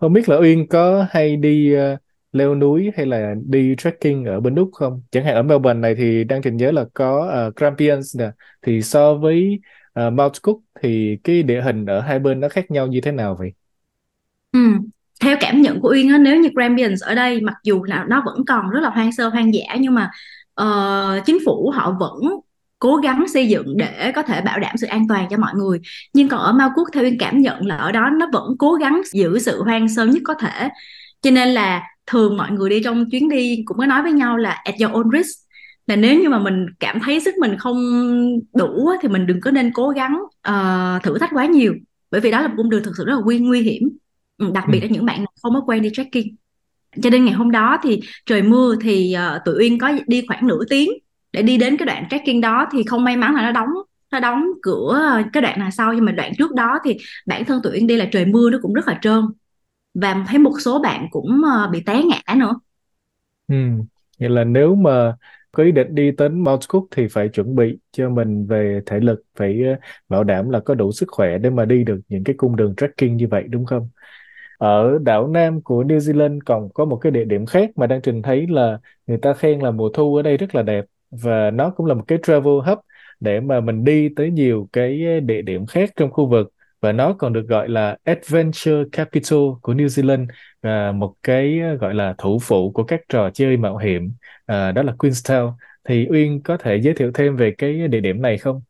Không 0.00 0.12
biết 0.12 0.28
là 0.28 0.36
Uyên 0.36 0.68
có 0.68 1.06
hay 1.10 1.36
đi 1.36 1.74
uh, 1.76 1.98
leo 2.32 2.54
núi 2.54 2.90
hay 2.96 3.06
là 3.06 3.34
đi 3.46 3.74
trekking 3.78 4.24
ở 4.24 4.40
bên 4.40 4.54
Úc 4.54 4.70
không? 4.72 5.02
Chẳng 5.10 5.24
hạn 5.24 5.34
ở 5.34 5.42
Melbourne 5.42 5.80
này 5.80 5.94
thì 5.94 6.24
đang 6.24 6.42
trình 6.42 6.56
nhớ 6.56 6.70
là 6.70 6.84
có 6.94 7.46
uh, 7.48 7.56
Grampians 7.56 8.18
nè. 8.18 8.30
Thì 8.62 8.82
so 8.82 9.14
với 9.14 9.60
uh, 10.06 10.12
Mount 10.12 10.32
Cook 10.42 10.56
thì 10.82 11.16
cái 11.24 11.42
địa 11.42 11.60
hình 11.62 11.86
ở 11.86 12.00
hai 12.00 12.18
bên 12.18 12.40
nó 12.40 12.48
khác 12.48 12.70
nhau 12.70 12.86
như 12.86 13.00
thế 13.00 13.12
nào 13.12 13.36
vậy? 13.38 13.52
Ừ. 14.52 14.60
theo 15.20 15.36
cảm 15.40 15.62
nhận 15.62 15.80
của 15.80 15.90
Uyên 15.90 16.08
á 16.08 16.18
nếu 16.18 16.40
như 16.40 16.48
Grampians 16.54 17.02
ở 17.02 17.14
đây 17.14 17.40
mặc 17.40 17.54
dù 17.64 17.84
là 17.84 18.06
nó 18.08 18.22
vẫn 18.26 18.44
còn 18.46 18.70
rất 18.70 18.80
là 18.80 18.90
hoang 18.90 19.12
sơ 19.12 19.28
hoang 19.28 19.54
dã 19.54 19.76
nhưng 19.80 19.94
mà 19.94 20.10
uh, 20.62 21.26
chính 21.26 21.38
phủ 21.46 21.70
họ 21.74 21.96
vẫn 22.00 22.20
cố 22.78 22.96
gắng 22.96 23.24
xây 23.28 23.48
dựng 23.48 23.76
để 23.76 24.12
có 24.14 24.22
thể 24.22 24.40
bảo 24.40 24.58
đảm 24.60 24.76
sự 24.76 24.86
an 24.86 25.08
toàn 25.08 25.26
cho 25.30 25.36
mọi 25.36 25.54
người. 25.54 25.80
Nhưng 26.14 26.28
còn 26.28 26.40
ở 26.40 26.52
Mao 26.52 26.70
Quốc 26.76 26.88
theo 26.92 27.04
Uyên 27.04 27.18
cảm 27.18 27.38
nhận 27.38 27.66
là 27.66 27.76
ở 27.76 27.92
đó 27.92 28.10
nó 28.18 28.28
vẫn 28.32 28.56
cố 28.58 28.74
gắng 28.74 29.02
giữ 29.12 29.38
sự 29.38 29.62
hoang 29.62 29.88
sơ 29.88 30.06
nhất 30.06 30.22
có 30.24 30.34
thể. 30.34 30.68
Cho 31.22 31.30
nên 31.30 31.48
là 31.48 31.82
thường 32.06 32.36
mọi 32.36 32.50
người 32.50 32.70
đi 32.70 32.82
trong 32.82 33.10
chuyến 33.10 33.28
đi 33.28 33.62
cũng 33.64 33.78
có 33.78 33.86
nói 33.86 34.02
với 34.02 34.12
nhau 34.12 34.36
là 34.36 34.50
at 34.64 34.74
your 34.80 34.92
own 34.92 35.18
risk. 35.18 35.38
Là 35.86 35.96
nếu 35.96 36.20
như 36.20 36.28
mà 36.28 36.38
mình 36.38 36.66
cảm 36.80 37.00
thấy 37.00 37.20
sức 37.20 37.34
mình 37.40 37.56
không 37.58 37.78
đủ 38.54 38.90
thì 39.02 39.08
mình 39.08 39.26
đừng 39.26 39.40
có 39.40 39.50
nên 39.50 39.72
cố 39.74 39.88
gắng 39.88 40.18
uh, 40.48 41.02
thử 41.02 41.18
thách 41.18 41.30
quá 41.32 41.46
nhiều. 41.46 41.74
Bởi 42.10 42.20
vì 42.20 42.30
đó 42.30 42.40
là 42.40 42.48
một 42.48 42.54
cung 42.56 42.70
đường 42.70 42.84
thực 42.84 42.96
sự 42.98 43.04
rất 43.04 43.14
là 43.14 43.20
nguy 43.24 43.38
nguy 43.38 43.62
hiểm 43.62 43.82
ừ, 44.38 44.50
đặc 44.54 44.64
biệt 44.70 44.80
ừ. 44.80 44.84
là 44.86 44.90
những 44.90 45.04
bạn 45.04 45.24
không 45.42 45.54
có 45.54 45.60
quen 45.66 45.82
đi 45.82 45.90
trekking 45.92 46.28
cho 47.02 47.10
nên 47.10 47.24
ngày 47.24 47.34
hôm 47.34 47.50
đó 47.50 47.78
thì 47.82 48.00
trời 48.26 48.42
mưa 48.42 48.74
thì 48.80 49.16
uh, 49.36 49.44
tụi 49.44 49.54
Uyên 49.58 49.78
có 49.78 49.92
đi 50.06 50.24
khoảng 50.28 50.46
nửa 50.46 50.60
tiếng 50.70 50.90
để 51.32 51.42
đi 51.42 51.56
đến 51.56 51.76
cái 51.76 51.86
đoạn 51.86 52.04
trekking 52.10 52.40
đó 52.40 52.68
thì 52.72 52.82
không 52.82 53.04
may 53.04 53.16
mắn 53.16 53.34
là 53.34 53.42
nó 53.42 53.52
đóng 53.52 53.68
nó 54.12 54.20
đóng 54.20 54.44
cửa 54.62 55.22
cái 55.32 55.42
đoạn 55.42 55.58
nào 55.58 55.70
sau 55.70 55.94
nhưng 55.94 56.04
mà 56.04 56.12
đoạn 56.12 56.32
trước 56.38 56.54
đó 56.54 56.78
thì 56.84 56.96
bản 57.26 57.44
thân 57.44 57.62
tụi 57.62 57.72
Uyên 57.72 57.86
đi 57.86 57.96
là 57.96 58.08
trời 58.12 58.24
mưa 58.24 58.50
nó 58.50 58.58
cũng 58.62 58.72
rất 58.72 58.88
là 58.88 58.98
trơn 59.02 59.24
và 59.94 60.24
thấy 60.28 60.38
một 60.38 60.52
số 60.60 60.78
bạn 60.78 61.06
cũng 61.10 61.40
uh, 61.64 61.70
bị 61.70 61.80
té 61.86 62.02
ngã 62.02 62.34
nữa. 62.34 62.54
Ừ, 63.48 63.56
vậy 64.18 64.28
là 64.28 64.44
nếu 64.44 64.74
mà 64.74 65.16
có 65.52 65.62
ý 65.62 65.72
định 65.72 65.94
đi 65.94 66.10
đến 66.18 66.44
Mount 66.44 66.60
Cook 66.68 66.84
thì 66.90 67.08
phải 67.08 67.28
chuẩn 67.28 67.54
bị 67.54 67.78
cho 67.92 68.10
mình 68.10 68.46
về 68.46 68.80
thể 68.86 69.00
lực, 69.00 69.22
phải 69.36 69.62
ờ, 69.64 69.76
bảo 70.08 70.24
đảm 70.24 70.50
là 70.50 70.60
có 70.60 70.74
đủ 70.74 70.92
sức 70.92 71.06
khỏe 71.12 71.38
để 71.38 71.50
mà 71.50 71.64
đi 71.64 71.84
được 71.84 72.00
những 72.08 72.24
cái 72.24 72.34
cung 72.38 72.56
đường 72.56 72.74
trekking 72.76 73.16
như 73.16 73.28
vậy 73.30 73.44
đúng 73.48 73.66
không? 73.66 73.88
Ở 74.60 74.98
đảo 75.02 75.28
Nam 75.28 75.62
của 75.62 75.82
New 75.84 75.98
Zealand 75.98 76.38
còn 76.46 76.68
có 76.74 76.84
một 76.84 76.96
cái 76.96 77.12
địa 77.12 77.24
điểm 77.24 77.46
khác 77.46 77.70
mà 77.76 77.86
đang 77.86 78.00
trình 78.02 78.22
thấy 78.22 78.46
là 78.46 78.78
người 79.06 79.18
ta 79.18 79.34
khen 79.34 79.60
là 79.60 79.70
mùa 79.70 79.88
thu 79.94 80.16
ở 80.16 80.22
đây 80.22 80.36
rất 80.36 80.54
là 80.54 80.62
đẹp. 80.62 80.84
Và 81.10 81.50
nó 81.50 81.70
cũng 81.70 81.86
là 81.86 81.94
một 81.94 82.04
cái 82.08 82.18
travel 82.22 82.54
hub 82.66 82.78
để 83.20 83.40
mà 83.40 83.60
mình 83.60 83.84
đi 83.84 84.08
tới 84.16 84.30
nhiều 84.30 84.68
cái 84.72 85.20
địa 85.20 85.42
điểm 85.42 85.66
khác 85.66 85.90
trong 85.96 86.10
khu 86.10 86.26
vực. 86.26 86.52
Và 86.80 86.92
nó 86.92 87.12
còn 87.12 87.32
được 87.32 87.46
gọi 87.48 87.68
là 87.68 87.96
Adventure 88.04 88.84
Capital 88.92 89.40
của 89.62 89.74
New 89.74 89.86
Zealand 89.86 90.26
và 90.62 90.92
một 90.92 91.14
cái 91.22 91.60
à, 91.60 91.74
gọi 91.74 91.94
là 91.94 92.14
thủ 92.18 92.38
phủ 92.42 92.72
của 92.72 92.84
các 92.84 93.00
trò 93.08 93.30
chơi 93.30 93.56
mạo 93.56 93.76
hiểm 93.76 94.12
à, 94.46 94.72
đó 94.72 94.82
là 94.82 94.92
Queenstown. 94.98 95.52
Thì 95.84 96.06
Uyên 96.10 96.42
có 96.42 96.56
thể 96.56 96.76
giới 96.76 96.94
thiệu 96.94 97.10
thêm 97.14 97.36
về 97.36 97.54
cái 97.58 97.88
địa 97.88 98.00
điểm 98.00 98.22
này 98.22 98.38
không? 98.38 98.62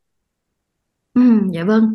Ừ, 1.14 1.20
dạ 1.52 1.64
vâng. 1.64 1.92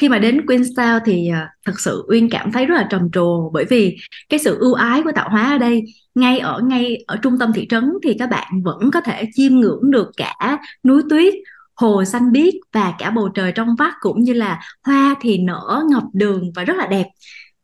Khi 0.00 0.08
mà 0.08 0.18
đến 0.18 0.46
Queenstown 0.46 1.00
thì 1.04 1.30
uh, 1.32 1.48
thật 1.64 1.80
sự 1.80 2.04
Uyên 2.08 2.30
cảm 2.30 2.52
thấy 2.52 2.66
rất 2.66 2.74
là 2.74 2.86
trầm 2.90 3.10
trồ 3.12 3.50
bởi 3.54 3.64
vì 3.64 3.96
cái 4.28 4.40
sự 4.40 4.56
ưu 4.60 4.74
ái 4.74 5.02
của 5.02 5.12
tạo 5.14 5.28
hóa 5.30 5.50
ở 5.52 5.58
đây 5.58 5.82
ngay 6.14 6.38
ở 6.38 6.60
ngay 6.64 6.96
ở 7.06 7.16
trung 7.22 7.38
tâm 7.40 7.52
thị 7.52 7.66
trấn 7.70 7.90
thì 8.02 8.14
các 8.18 8.30
bạn 8.30 8.62
vẫn 8.64 8.90
có 8.92 9.00
thể 9.00 9.24
chiêm 9.34 9.52
ngưỡng 9.52 9.90
được 9.90 10.10
cả 10.16 10.58
núi 10.84 11.02
tuyết 11.10 11.34
hồ 11.74 12.04
xanh 12.04 12.32
biếc 12.32 12.54
và 12.72 12.94
cả 12.98 13.10
bầu 13.10 13.28
trời 13.34 13.52
trong 13.52 13.68
vắt 13.78 13.94
cũng 14.00 14.22
như 14.22 14.32
là 14.32 14.60
hoa 14.82 15.14
thì 15.20 15.38
nở 15.38 15.84
ngập 15.90 16.02
đường 16.12 16.52
và 16.54 16.64
rất 16.64 16.76
là 16.76 16.86
đẹp 16.86 17.06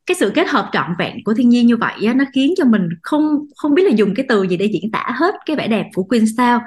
cái 0.05 0.15
sự 0.15 0.31
kết 0.35 0.47
hợp 0.47 0.69
trọn 0.73 0.85
vẹn 0.99 1.23
của 1.23 1.33
thiên 1.33 1.49
nhiên 1.49 1.67
như 1.67 1.77
vậy 1.77 1.93
á, 2.05 2.13
nó 2.13 2.23
khiến 2.33 2.53
cho 2.57 2.65
mình 2.65 2.89
không 3.01 3.45
không 3.55 3.75
biết 3.75 3.83
là 3.83 3.91
dùng 3.95 4.13
cái 4.15 4.25
từ 4.29 4.43
gì 4.43 4.57
để 4.57 4.65
diễn 4.65 4.91
tả 4.91 5.15
hết 5.19 5.35
cái 5.45 5.55
vẻ 5.55 5.67
đẹp 5.67 5.85
của 5.93 6.03
Queenstown 6.09 6.59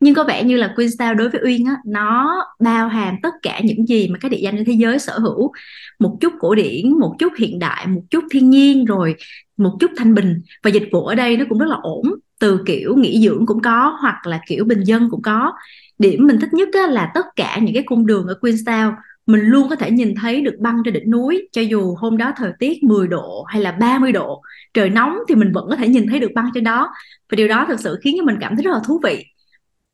nhưng 0.00 0.14
có 0.14 0.24
vẻ 0.24 0.44
như 0.44 0.56
là 0.56 0.74
Queenstown 0.76 1.14
đối 1.14 1.28
với 1.28 1.40
Uyên 1.44 1.66
á, 1.66 1.76
nó 1.86 2.42
bao 2.60 2.88
hàm 2.88 3.16
tất 3.22 3.34
cả 3.42 3.60
những 3.64 3.86
gì 3.86 4.08
mà 4.08 4.18
các 4.18 4.30
địa 4.30 4.38
danh 4.40 4.56
trên 4.56 4.64
thế 4.64 4.72
giới 4.72 4.98
sở 4.98 5.18
hữu. 5.18 5.52
Một 5.98 6.16
chút 6.20 6.32
cổ 6.40 6.54
điển 6.54 6.98
một 7.00 7.16
chút 7.18 7.32
hiện 7.38 7.58
đại 7.58 7.86
một 7.86 8.02
chút 8.10 8.24
thiên 8.30 8.50
nhiên 8.50 8.84
rồi 8.84 9.14
một 9.56 9.76
chút 9.80 9.90
thanh 9.96 10.14
bình. 10.14 10.40
Và 10.62 10.70
dịch 10.70 10.88
vụ 10.92 11.06
ở 11.06 11.14
đây 11.14 11.36
nó 11.36 11.44
cũng 11.48 11.58
rất 11.58 11.66
là 11.66 11.76
ổn 11.82 12.02
từ 12.40 12.60
kiểu 12.66 12.96
nghỉ 12.96 13.20
dưỡng 13.24 13.46
cũng 13.46 13.62
có 13.62 13.96
hoặc 14.00 14.26
là 14.26 14.40
kiểu 14.48 14.64
bình 14.64 14.84
dân 14.84 15.08
cũng 15.10 15.22
có. 15.22 15.52
Điểm 15.98 16.26
mình 16.26 16.40
thích 16.40 16.52
nhất 16.52 16.68
á, 16.72 16.86
là 16.86 17.10
tất 17.14 17.26
cả 17.36 17.58
những 17.62 17.74
cái 17.74 17.82
cung 17.86 18.06
đường 18.06 18.26
ở 18.26 18.38
Queenstown 18.40 18.92
mình 19.26 19.40
luôn 19.40 19.68
có 19.68 19.76
thể 19.76 19.90
nhìn 19.90 20.14
thấy 20.14 20.40
được 20.40 20.54
băng 20.58 20.82
trên 20.84 20.94
đỉnh 20.94 21.10
núi 21.10 21.48
cho 21.52 21.62
dù 21.62 21.94
hôm 21.94 22.16
đó 22.16 22.32
thời 22.36 22.52
tiết 22.58 22.82
10 22.82 23.08
độ 23.08 23.44
hay 23.48 23.62
là 23.62 23.72
30 23.72 24.12
độ 24.12 24.42
trời 24.74 24.90
nóng 24.90 25.16
thì 25.28 25.34
mình 25.34 25.52
vẫn 25.52 25.66
có 25.70 25.76
thể 25.76 25.88
nhìn 25.88 26.06
thấy 26.08 26.20
được 26.20 26.30
băng 26.34 26.50
trên 26.54 26.64
đó. 26.64 26.90
Và 27.30 27.36
điều 27.36 27.48
đó 27.48 27.64
thực 27.68 27.80
sự 27.80 27.98
khiến 28.02 28.14
cho 28.18 28.24
mình 28.24 28.36
cảm 28.40 28.56
thấy 28.56 28.64
rất 28.64 28.70
là 28.70 28.80
thú 28.86 29.00
vị. 29.04 29.24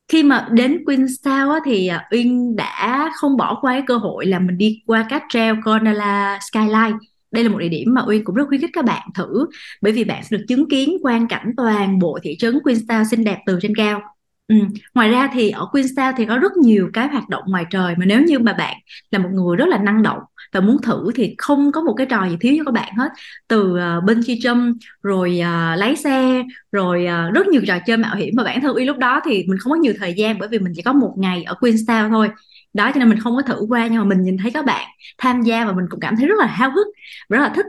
Khi 0.07 0.23
mà 0.23 0.47
đến 0.51 0.83
Queenstown 0.85 1.51
á, 1.51 1.59
thì 1.65 1.87
à, 1.87 2.07
Uyên 2.11 2.55
đã 2.55 3.11
không 3.15 3.37
bỏ 3.37 3.57
qua 3.61 3.73
cái 3.73 3.83
cơ 3.87 3.97
hội 3.97 4.25
là 4.25 4.39
mình 4.39 4.57
đi 4.57 4.81
qua 4.85 5.05
các 5.09 5.23
treo 5.29 5.55
Gondola 5.63 6.39
Skyline. 6.51 6.97
Đây 7.31 7.43
là 7.43 7.49
một 7.49 7.57
địa 7.57 7.69
điểm 7.69 7.93
mà 7.93 8.01
Uyên 8.07 8.23
cũng 8.23 8.35
rất 8.35 8.47
khuyến 8.47 8.61
khích 8.61 8.69
các 8.73 8.85
bạn 8.85 9.09
thử 9.15 9.45
bởi 9.81 9.93
vì 9.93 10.03
bạn 10.03 10.23
sẽ 10.23 10.37
được 10.37 10.45
chứng 10.47 10.69
kiến 10.69 10.97
quang 11.01 11.27
cảnh 11.27 11.51
toàn 11.57 11.99
bộ 11.99 12.19
thị 12.23 12.35
trấn 12.39 12.57
Queenstown 12.57 13.03
xinh 13.03 13.23
đẹp 13.23 13.37
từ 13.45 13.59
trên 13.61 13.75
cao. 13.75 14.01
Ừ. 14.51 14.57
Ngoài 14.93 15.09
ra 15.09 15.29
thì 15.33 15.49
ở 15.49 15.67
Queenstown 15.71 16.13
thì 16.17 16.25
có 16.25 16.37
rất 16.37 16.57
nhiều 16.57 16.89
cái 16.93 17.07
hoạt 17.07 17.29
động 17.29 17.43
ngoài 17.47 17.65
trời 17.69 17.95
mà 17.97 18.05
nếu 18.05 18.21
như 18.21 18.39
mà 18.39 18.53
bạn 18.53 18.77
là 19.11 19.19
một 19.19 19.29
người 19.31 19.55
rất 19.55 19.67
là 19.67 19.77
năng 19.77 20.03
động 20.03 20.19
và 20.53 20.59
muốn 20.59 20.81
thử 20.81 21.11
thì 21.15 21.35
không 21.37 21.71
có 21.71 21.81
một 21.81 21.93
cái 21.93 22.07
trò 22.09 22.27
gì 22.29 22.37
thiếu 22.41 22.55
cho 22.57 22.63
các 22.63 22.73
bạn 22.73 22.95
hết. 22.97 23.09
Từ 23.47 23.73
uh, 23.73 24.03
bên 24.03 24.21
chi 24.25 24.39
jump 24.39 24.73
rồi 25.03 25.39
uh, 25.39 25.79
lái 25.79 25.95
xe 25.95 26.43
rồi 26.71 27.07
uh, 27.07 27.33
rất 27.33 27.47
nhiều 27.47 27.61
trò 27.67 27.77
chơi 27.85 27.97
mạo 27.97 28.15
hiểm 28.15 28.33
mà 28.37 28.43
bản 28.43 28.61
thân 28.61 28.75
uy 28.75 28.85
lúc 28.85 28.97
đó 28.97 29.21
thì 29.25 29.45
mình 29.47 29.57
không 29.57 29.71
có 29.71 29.77
nhiều 29.79 29.93
thời 29.99 30.13
gian 30.13 30.39
bởi 30.39 30.47
vì 30.49 30.59
mình 30.59 30.73
chỉ 30.75 30.81
có 30.81 30.93
một 30.93 31.13
ngày 31.17 31.43
ở 31.43 31.55
Queenstown 31.59 32.09
thôi. 32.09 32.29
Đó 32.73 32.91
cho 32.93 32.99
nên 32.99 33.09
mình 33.09 33.19
không 33.19 33.35
có 33.35 33.41
thử 33.41 33.65
qua 33.69 33.87
nhưng 33.87 33.99
mà 33.99 34.05
mình 34.05 34.23
nhìn 34.23 34.37
thấy 34.37 34.51
các 34.51 34.65
bạn 34.65 34.87
tham 35.17 35.41
gia 35.41 35.65
và 35.65 35.71
mình 35.71 35.85
cũng 35.89 35.99
cảm 35.99 36.15
thấy 36.15 36.27
rất 36.27 36.39
là 36.39 36.45
háo 36.45 36.71
hức 36.71 36.87
rất 37.29 37.39
là 37.39 37.51
thích. 37.55 37.65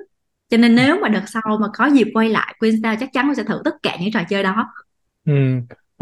Cho 0.51 0.57
nên 0.57 0.75
nếu 0.75 1.01
mà 1.01 1.09
đợt 1.09 1.23
sau 1.27 1.59
mà 1.61 1.67
có 1.75 1.87
dịp 1.87 2.09
quay 2.15 2.29
lại 2.29 2.55
Queenstown 2.61 2.97
chắc 3.01 3.13
chắn 3.13 3.27
mình 3.27 3.37
sẽ 3.37 3.45
thử 3.45 3.61
tất 3.65 3.75
cả 3.83 3.97
những 4.01 4.13
trò 4.13 4.21
chơi 4.29 4.43
đó. 4.43 4.67
Ừ 5.27 5.33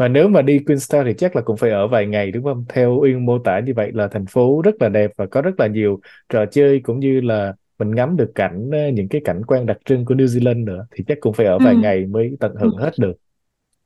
và 0.01 0.07
nếu 0.07 0.27
mà 0.27 0.41
đi 0.41 0.59
Queenstown 0.59 1.05
thì 1.05 1.13
chắc 1.17 1.35
là 1.35 1.41
cũng 1.41 1.57
phải 1.57 1.69
ở 1.69 1.87
vài 1.87 2.05
ngày 2.05 2.31
đúng 2.31 2.43
không? 2.43 2.65
Theo 2.69 2.99
Uyên 3.01 3.25
mô 3.25 3.39
tả 3.39 3.59
như 3.59 3.73
vậy 3.75 3.91
là 3.93 4.07
thành 4.07 4.25
phố 4.25 4.61
rất 4.61 4.75
là 4.79 4.89
đẹp 4.89 5.11
và 5.17 5.25
có 5.25 5.41
rất 5.41 5.59
là 5.59 5.67
nhiều 5.67 5.99
trò 6.29 6.45
chơi 6.45 6.81
cũng 6.83 6.99
như 6.99 7.21
là 7.21 7.53
mình 7.79 7.95
ngắm 7.95 8.17
được 8.17 8.31
cảnh 8.35 8.69
ờ, 8.71 8.89
những 8.93 9.07
cái 9.09 9.21
cảnh 9.25 9.41
quan 9.45 9.65
đặc 9.65 9.77
trưng 9.85 10.05
của 10.05 10.15
New 10.15 10.25
Zealand 10.25 10.63
nữa 10.63 10.85
thì 10.91 11.03
chắc 11.07 11.17
cũng 11.21 11.33
phải 11.33 11.45
ở 11.45 11.59
vài 11.59 11.73
ừ. 11.73 11.79
ngày 11.79 12.05
mới 12.05 12.31
tận 12.39 12.55
hưởng 12.61 12.75
ừ. 12.77 12.83
hết 12.83 12.91
được. 12.97 13.13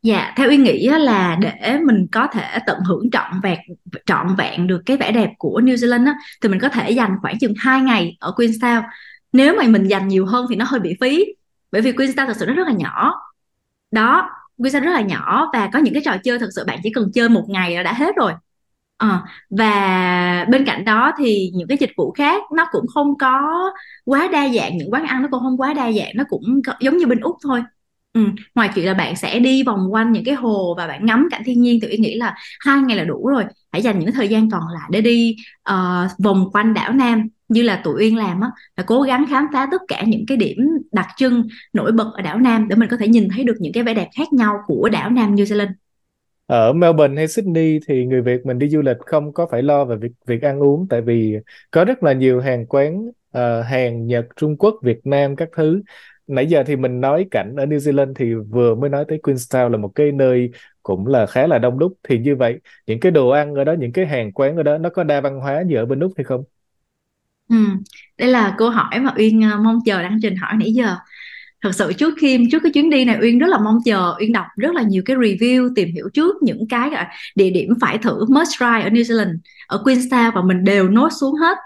Dạ, 0.03 0.33
theo 0.37 0.49
Uyên 0.49 0.63
nghĩ 0.63 0.89
là 0.89 1.37
để 1.41 1.77
mình 1.85 2.07
có 2.11 2.27
thể 2.33 2.57
tận 2.67 2.79
hưởng 2.87 3.11
trọn 3.11 3.31
vẹn 3.43 3.59
trọn 4.05 4.27
vẹn 4.37 4.67
được 4.67 4.81
cái 4.85 4.97
vẻ 4.97 5.11
đẹp 5.11 5.29
của 5.37 5.61
New 5.63 5.75
Zealand 5.75 6.05
á, 6.05 6.13
thì 6.41 6.49
mình 6.49 6.59
có 6.59 6.69
thể 6.69 6.91
dành 6.91 7.15
khoảng 7.21 7.39
chừng 7.39 7.53
2 7.57 7.81
ngày 7.81 8.17
ở 8.19 8.33
Queenstown. 8.37 8.83
Nếu 9.33 9.55
mà 9.55 9.63
mình 9.67 9.87
dành 9.87 10.07
nhiều 10.07 10.25
hơn 10.25 10.45
thì 10.49 10.55
nó 10.55 10.65
hơi 10.67 10.79
bị 10.79 10.95
phí, 11.01 11.25
bởi 11.71 11.81
vì 11.81 11.91
Queenstown 11.91 12.27
thật 12.27 12.35
sự 12.39 12.45
nó 12.45 12.53
rất 12.53 12.67
là 12.67 12.73
nhỏ. 12.73 13.13
Đó, 13.91 14.29
quy 14.57 14.69
Queenstown 14.69 14.83
rất 14.83 14.91
là 14.91 15.01
nhỏ 15.01 15.49
và 15.53 15.69
có 15.73 15.79
những 15.79 15.93
cái 15.93 16.03
trò 16.05 16.17
chơi 16.23 16.39
thật 16.39 16.49
sự 16.55 16.63
bạn 16.65 16.79
chỉ 16.83 16.89
cần 16.93 17.11
chơi 17.13 17.29
một 17.29 17.45
ngày 17.47 17.75
là 17.75 17.83
đã 17.83 17.93
hết 17.93 18.15
rồi 18.15 18.33
à, 18.97 19.23
và 19.49 20.45
bên 20.49 20.65
cạnh 20.65 20.85
đó 20.85 21.11
thì 21.17 21.51
những 21.53 21.67
cái 21.67 21.77
dịch 21.81 21.91
vụ 21.97 22.11
khác 22.11 22.43
nó 22.55 22.67
cũng 22.71 22.85
không 22.93 23.17
có 23.17 23.51
quá 24.05 24.29
đa 24.31 24.49
dạng 24.49 24.77
những 24.77 24.93
quán 24.93 25.05
ăn 25.05 25.21
nó 25.21 25.27
cũng 25.31 25.39
không 25.39 25.57
quá 25.57 25.73
đa 25.73 25.91
dạng 25.91 26.11
nó 26.15 26.23
cũng 26.29 26.61
giống 26.79 26.97
như 26.97 27.05
bên 27.07 27.19
Úc 27.19 27.35
thôi 27.43 27.63
ừ. 28.13 28.21
ngoài 28.55 28.69
chuyện 28.75 28.85
là 28.85 28.93
bạn 28.93 29.15
sẽ 29.15 29.39
đi 29.39 29.63
vòng 29.63 29.93
quanh 29.93 30.11
những 30.11 30.23
cái 30.23 30.35
hồ 30.35 30.75
và 30.77 30.87
bạn 30.87 31.05
ngắm 31.05 31.27
cảnh 31.31 31.41
thiên 31.45 31.61
nhiên 31.61 31.79
thì 31.81 31.87
tôi 31.87 31.97
nghĩ 31.97 32.15
là 32.15 32.35
hai 32.59 32.81
ngày 32.81 32.97
là 32.97 33.03
đủ 33.03 33.27
rồi 33.27 33.43
hãy 33.71 33.81
dành 33.81 33.99
những 33.99 34.11
thời 34.11 34.27
gian 34.27 34.49
còn 34.49 34.63
lại 34.73 34.89
để 34.91 35.01
đi 35.01 35.35
uh, 35.69 36.11
vòng 36.23 36.49
quanh 36.53 36.73
đảo 36.73 36.93
Nam 36.93 37.29
như 37.47 37.61
là 37.61 37.81
tụi 37.83 37.93
Uyên 37.99 38.17
làm 38.17 38.41
á 38.41 38.49
là 38.77 38.83
cố 38.87 39.01
gắng 39.01 39.25
khám 39.29 39.47
phá 39.53 39.67
tất 39.71 39.81
cả 39.87 40.03
những 40.07 40.25
cái 40.27 40.37
điểm 40.37 40.57
đặc 40.91 41.07
trưng 41.17 41.47
nổi 41.73 41.91
bật 41.91 42.11
ở 42.13 42.21
đảo 42.21 42.39
Nam 42.39 42.67
để 42.67 42.75
mình 42.75 42.89
có 42.89 42.97
thể 42.97 43.07
nhìn 43.07 43.27
thấy 43.35 43.43
được 43.43 43.55
những 43.59 43.73
cái 43.73 43.83
vẻ 43.83 43.93
đẹp 43.93 44.09
khác 44.17 44.33
nhau 44.33 44.57
của 44.67 44.89
đảo 44.89 45.09
Nam 45.09 45.35
New 45.35 45.43
Zealand 45.43 45.73
ở 46.47 46.73
Melbourne 46.73 47.15
hay 47.17 47.27
Sydney 47.27 47.79
thì 47.87 48.05
người 48.05 48.21
Việt 48.21 48.45
mình 48.45 48.59
đi 48.59 48.69
du 48.69 48.81
lịch 48.81 48.97
không 48.99 49.33
có 49.33 49.47
phải 49.51 49.63
lo 49.63 49.85
về 49.85 49.95
việc 49.95 50.11
việc 50.25 50.41
ăn 50.41 50.59
uống 50.59 50.87
tại 50.89 51.01
vì 51.01 51.35
có 51.71 51.85
rất 51.85 52.03
là 52.03 52.13
nhiều 52.13 52.41
hàng 52.41 52.65
quán 52.65 53.07
uh, 53.07 53.65
hàng 53.65 54.07
Nhật, 54.07 54.25
Trung 54.35 54.57
Quốc, 54.57 54.75
Việt 54.83 55.07
Nam 55.07 55.35
các 55.35 55.49
thứ. 55.55 55.81
Nãy 56.27 56.47
giờ 56.47 56.63
thì 56.67 56.75
mình 56.75 57.01
nói 57.01 57.27
cảnh 57.31 57.55
ở 57.55 57.65
New 57.65 57.77
Zealand 57.77 58.13
thì 58.15 58.33
vừa 58.33 58.75
mới 58.75 58.89
nói 58.89 59.05
tới 59.07 59.19
Queenstown 59.23 59.69
là 59.69 59.77
một 59.77 59.91
cái 59.95 60.11
nơi 60.11 60.51
cũng 60.83 61.07
là 61.07 61.25
khá 61.25 61.47
là 61.47 61.59
đông 61.59 61.79
đúc 61.79 61.93
thì 62.03 62.19
như 62.19 62.35
vậy 62.35 62.59
những 62.87 62.99
cái 62.99 63.11
đồ 63.11 63.29
ăn 63.29 63.55
ở 63.55 63.63
đó 63.63 63.73
những 63.73 63.91
cái 63.91 64.05
hàng 64.05 64.31
quán 64.31 64.57
ở 64.57 64.63
đó 64.63 64.77
nó 64.77 64.89
có 64.89 65.03
đa 65.03 65.21
văn 65.21 65.39
hóa 65.39 65.61
như 65.61 65.75
ở 65.75 65.85
bên 65.85 65.99
Úc 65.99 66.13
hay 66.17 66.23
không? 66.23 66.43
Ừ, 67.49 67.55
đây 68.17 68.29
là 68.29 68.55
câu 68.57 68.69
hỏi 68.69 68.99
mà 68.99 69.13
Uyên 69.17 69.41
ờ, 69.51 69.59
mong 69.61 69.79
chờ 69.85 70.01
đang 70.03 70.19
trình 70.21 70.35
hỏi 70.35 70.53
nãy 70.59 70.73
giờ. 70.73 70.95
Thật 71.61 71.71
sự 71.75 71.93
trước 71.93 72.13
khi 72.19 72.47
trước 72.51 72.59
cái 72.63 72.71
chuyến 72.71 72.89
đi 72.89 73.05
này 73.05 73.17
Uyên 73.21 73.39
rất 73.39 73.47
là 73.47 73.57
mong 73.57 73.77
chờ 73.85 74.15
Uyên 74.19 74.31
đọc 74.33 74.45
rất 74.57 74.73
là 74.75 74.81
nhiều 74.81 75.03
cái 75.05 75.15
review 75.17 75.73
tìm 75.75 75.89
hiểu 75.93 76.09
trước 76.13 76.35
những 76.43 76.67
cái 76.69 76.91
địa 77.35 77.49
điểm 77.49 77.69
phải 77.81 77.97
thử 77.97 78.25
must 78.29 78.51
try 78.59 78.65
ở 78.65 78.89
New 78.89 79.03
Zealand 79.03 79.37
ở 79.67 79.83
Queenstown 79.85 80.31
và 80.35 80.41
mình 80.41 80.63
đều 80.63 80.89
nốt 80.89 81.09
xuống 81.19 81.35
hết. 81.35 81.57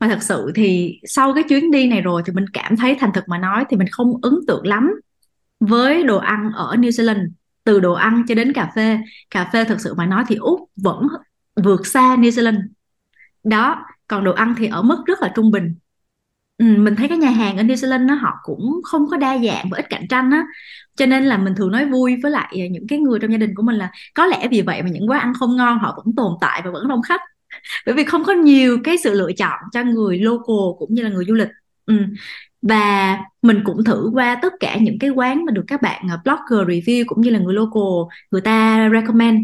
Mà 0.00 0.08
thật 0.08 0.22
sự 0.22 0.52
thì 0.54 0.98
sau 1.04 1.34
cái 1.34 1.42
chuyến 1.48 1.70
đi 1.70 1.86
này 1.88 2.00
rồi 2.00 2.22
thì 2.26 2.32
mình 2.32 2.44
cảm 2.52 2.76
thấy 2.76 2.96
thành 3.00 3.10
thực 3.14 3.24
mà 3.28 3.38
nói 3.38 3.64
thì 3.70 3.76
mình 3.76 3.88
không 3.90 4.12
ấn 4.22 4.34
tượng 4.46 4.66
lắm 4.66 4.90
với 5.60 6.02
đồ 6.02 6.18
ăn 6.18 6.50
ở 6.54 6.76
New 6.76 6.90
Zealand 6.90 7.26
từ 7.64 7.80
đồ 7.80 7.92
ăn 7.92 8.22
cho 8.28 8.34
đến 8.34 8.52
cà 8.52 8.70
phê. 8.76 8.98
Cà 9.30 9.50
phê 9.52 9.64
thật 9.64 9.80
sự 9.80 9.94
mà 9.94 10.06
nói 10.06 10.24
thì 10.28 10.36
Úc 10.36 10.60
vẫn 10.76 11.08
vượt 11.64 11.86
xa 11.86 12.16
New 12.16 12.30
Zealand. 12.30 12.60
Đó 13.44 13.84
còn 14.08 14.24
đồ 14.24 14.32
ăn 14.32 14.54
thì 14.58 14.66
ở 14.66 14.82
mức 14.82 15.02
rất 15.06 15.22
là 15.22 15.32
trung 15.36 15.50
bình. 15.50 15.74
Ừ, 16.58 16.64
mình 16.78 16.96
thấy 16.96 17.08
cái 17.08 17.18
nhà 17.18 17.30
hàng 17.30 17.56
ở 17.56 17.62
New 17.62 17.74
Zealand 17.74 18.06
nó 18.06 18.14
họ 18.14 18.32
cũng 18.42 18.80
không 18.84 19.06
có 19.10 19.16
đa 19.16 19.38
dạng 19.38 19.66
và 19.70 19.78
ít 19.78 19.86
cạnh 19.90 20.08
tranh 20.08 20.30
á. 20.30 20.44
Cho 20.96 21.06
nên 21.06 21.24
là 21.24 21.38
mình 21.38 21.54
thường 21.56 21.70
nói 21.72 21.86
vui 21.86 22.16
với 22.22 22.30
lại 22.30 22.48
à, 22.60 22.66
những 22.70 22.86
cái 22.88 22.98
người 22.98 23.18
trong 23.20 23.30
gia 23.32 23.38
đình 23.38 23.54
của 23.56 23.62
mình 23.62 23.76
là 23.76 23.90
có 24.14 24.26
lẽ 24.26 24.48
vì 24.50 24.62
vậy 24.62 24.82
mà 24.82 24.88
những 24.90 25.10
quán 25.10 25.20
ăn 25.20 25.32
không 25.34 25.56
ngon 25.56 25.78
họ 25.78 25.94
vẫn 25.96 26.14
tồn 26.16 26.32
tại 26.40 26.62
và 26.64 26.70
vẫn 26.70 26.88
đông 26.88 27.02
khách. 27.02 27.20
Bởi 27.86 27.94
vì 27.94 28.04
không 28.04 28.24
có 28.24 28.32
nhiều 28.32 28.78
cái 28.84 28.96
sự 29.04 29.14
lựa 29.14 29.32
chọn 29.32 29.58
cho 29.72 29.82
người 29.84 30.18
local 30.18 30.56
cũng 30.78 30.94
như 30.94 31.02
là 31.02 31.08
người 31.10 31.24
du 31.24 31.34
lịch. 31.34 31.48
Ừ. 31.86 31.94
và 32.62 33.18
mình 33.42 33.60
cũng 33.64 33.84
thử 33.84 34.10
qua 34.14 34.38
tất 34.42 34.52
cả 34.60 34.76
những 34.80 34.98
cái 34.98 35.10
quán 35.10 35.44
mà 35.46 35.52
được 35.52 35.64
các 35.68 35.82
bạn 35.82 36.06
à, 36.10 36.18
blogger 36.24 36.68
review 36.68 37.04
cũng 37.06 37.20
như 37.20 37.30
là 37.30 37.38
người 37.38 37.54
local 37.54 38.16
người 38.30 38.40
ta 38.40 38.88
recommend 38.92 39.38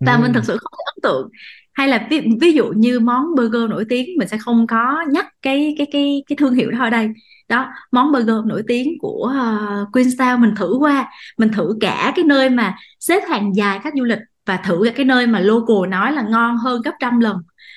và 0.00 0.14
ừ. 0.14 0.18
mình 0.22 0.32
thật 0.32 0.44
sự 0.44 0.56
không 0.56 0.78
ấn 0.94 1.00
tượng. 1.02 1.30
Hay 1.72 1.88
là 1.88 2.06
ví, 2.10 2.22
ví 2.40 2.52
dụ 2.52 2.66
như 2.76 3.00
món 3.00 3.34
burger 3.36 3.70
nổi 3.70 3.84
tiếng 3.88 4.18
mình 4.18 4.28
sẽ 4.28 4.38
không 4.38 4.66
có 4.66 5.04
nhắc 5.10 5.26
cái 5.42 5.74
cái 5.78 5.86
cái 5.92 6.22
cái 6.26 6.36
thương 6.36 6.54
hiệu 6.54 6.70
đó 6.70 6.78
ở 6.78 6.90
đây. 6.90 7.08
Đó 7.48 7.68
món 7.92 8.12
burger 8.12 8.44
nổi 8.46 8.62
tiếng 8.68 8.98
của 9.00 9.34
uh, 9.34 9.96
Queenstown 9.96 10.38
mình 10.38 10.54
thử 10.56 10.76
qua. 10.80 11.10
Mình 11.38 11.48
thử 11.48 11.76
cả 11.80 12.12
cái 12.16 12.24
nơi 12.24 12.50
mà 12.50 12.74
xếp 13.00 13.22
hàng 13.28 13.56
dài 13.56 13.78
khách 13.82 13.94
du 13.96 14.04
lịch 14.04 14.18
và 14.46 14.56
thử 14.56 14.82
cả 14.84 14.92
cái 14.96 15.04
nơi 15.04 15.26
mà 15.26 15.40
local 15.40 15.88
nói 15.88 16.12
là 16.12 16.22
ngon 16.22 16.56
hơn 16.56 16.82
gấp 16.82 16.92
trăm 17.00 17.20
lần. 17.20 17.36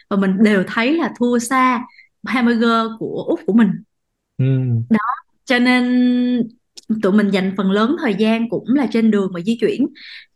Và 0.10 0.18
mình 0.18 0.44
đều 0.44 0.64
thấy 0.68 0.94
là 0.94 1.12
thua 1.20 1.40
xa 1.40 1.82
hamburger 2.26 2.88
của 3.00 3.24
úc 3.28 3.40
của 3.46 3.54
mình. 3.54 3.72
Ừ. 4.38 4.46
đó 4.90 5.00
cho 5.46 5.60
nên 5.60 6.48
tụi 7.04 7.12
mình 7.12 7.30
dành 7.30 7.54
phần 7.58 7.72
lớn 7.72 7.96
thời 8.02 8.16
gian 8.16 8.50
cũng 8.50 8.76
là 8.76 8.88
trên 8.92 9.12
đường 9.12 9.32
mà 9.34 9.40
di 9.42 9.58
chuyển. 9.62 9.88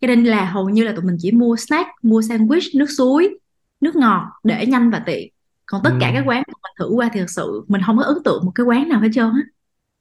Cho 0.02 0.08
nên 0.08 0.24
là 0.24 0.46
hầu 0.46 0.70
như 0.70 0.84
là 0.84 0.92
tụi 0.92 1.06
mình 1.06 1.16
chỉ 1.20 1.32
mua 1.32 1.56
snack 1.56 1.90
mua 2.02 2.20
sandwich 2.20 2.80
nước 2.80 2.90
suối 2.98 3.38
nước 3.82 3.96
ngọt 3.96 4.24
để 4.44 4.66
nhanh 4.66 4.92
và 4.92 5.04
tiện. 5.06 5.30
Còn 5.66 5.82
tất 5.84 5.90
ừ. 5.94 5.98
cả 6.02 6.12
các 6.14 6.24
quán 6.28 6.44
mình 6.48 6.74
thử 6.80 6.90
qua 6.96 7.10
thì 7.14 7.20
thực 7.20 7.30
sự 7.30 7.66
mình 7.68 7.82
không 7.86 7.98
có 7.98 8.04
ấn 8.04 8.18
tượng 8.26 8.46
một 8.46 8.52
cái 8.56 8.66
quán 8.66 8.90
nào 8.90 9.00
hết 9.00 9.10
trơn 9.14 9.26
á. 9.26 9.42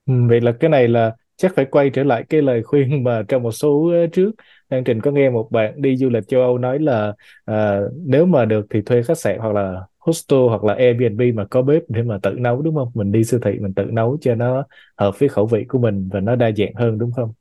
Ừ, 0.06 0.14
vậy 0.28 0.40
là 0.40 0.52
cái 0.60 0.70
này 0.70 0.88
là 0.88 1.16
chắc 1.36 1.54
phải 1.56 1.64
quay 1.64 1.90
trở 1.90 2.04
lại 2.04 2.24
cái 2.28 2.42
lời 2.42 2.62
khuyên 2.62 3.04
mà 3.04 3.22
trong 3.28 3.42
một 3.42 3.52
số 3.52 3.92
trước. 4.12 4.30
Đăng 4.70 4.84
Trình 4.84 5.00
có 5.00 5.10
nghe 5.10 5.30
một 5.30 5.48
bạn 5.50 5.82
đi 5.82 5.96
du 5.96 6.08
lịch 6.08 6.28
châu 6.28 6.40
Âu 6.40 6.58
nói 6.58 6.78
là 6.78 7.12
uh, 7.50 7.92
nếu 8.06 8.26
mà 8.26 8.44
được 8.44 8.66
thì 8.70 8.82
thuê 8.82 9.02
khách 9.02 9.18
sạn 9.18 9.38
hoặc 9.38 9.54
là 9.54 9.80
hostel 10.06 10.40
hoặc 10.48 10.64
là 10.64 10.74
Airbnb 10.74 11.22
mà 11.34 11.44
có 11.50 11.62
bếp 11.62 11.82
để 11.88 12.02
mà 12.02 12.18
tự 12.22 12.30
nấu 12.38 12.62
đúng 12.62 12.74
không? 12.74 12.88
Mình 12.94 13.12
đi 13.12 13.24
siêu 13.24 13.40
thị 13.44 13.50
mình 13.60 13.74
tự 13.74 13.84
nấu 13.84 14.18
cho 14.20 14.34
nó 14.34 14.64
hợp 14.96 15.18
với 15.18 15.28
khẩu 15.28 15.46
vị 15.46 15.64
của 15.68 15.78
mình 15.78 16.08
và 16.12 16.20
nó 16.20 16.36
đa 16.36 16.50
dạng 16.56 16.74
hơn 16.74 16.98
đúng 16.98 17.12
không? 17.12 17.32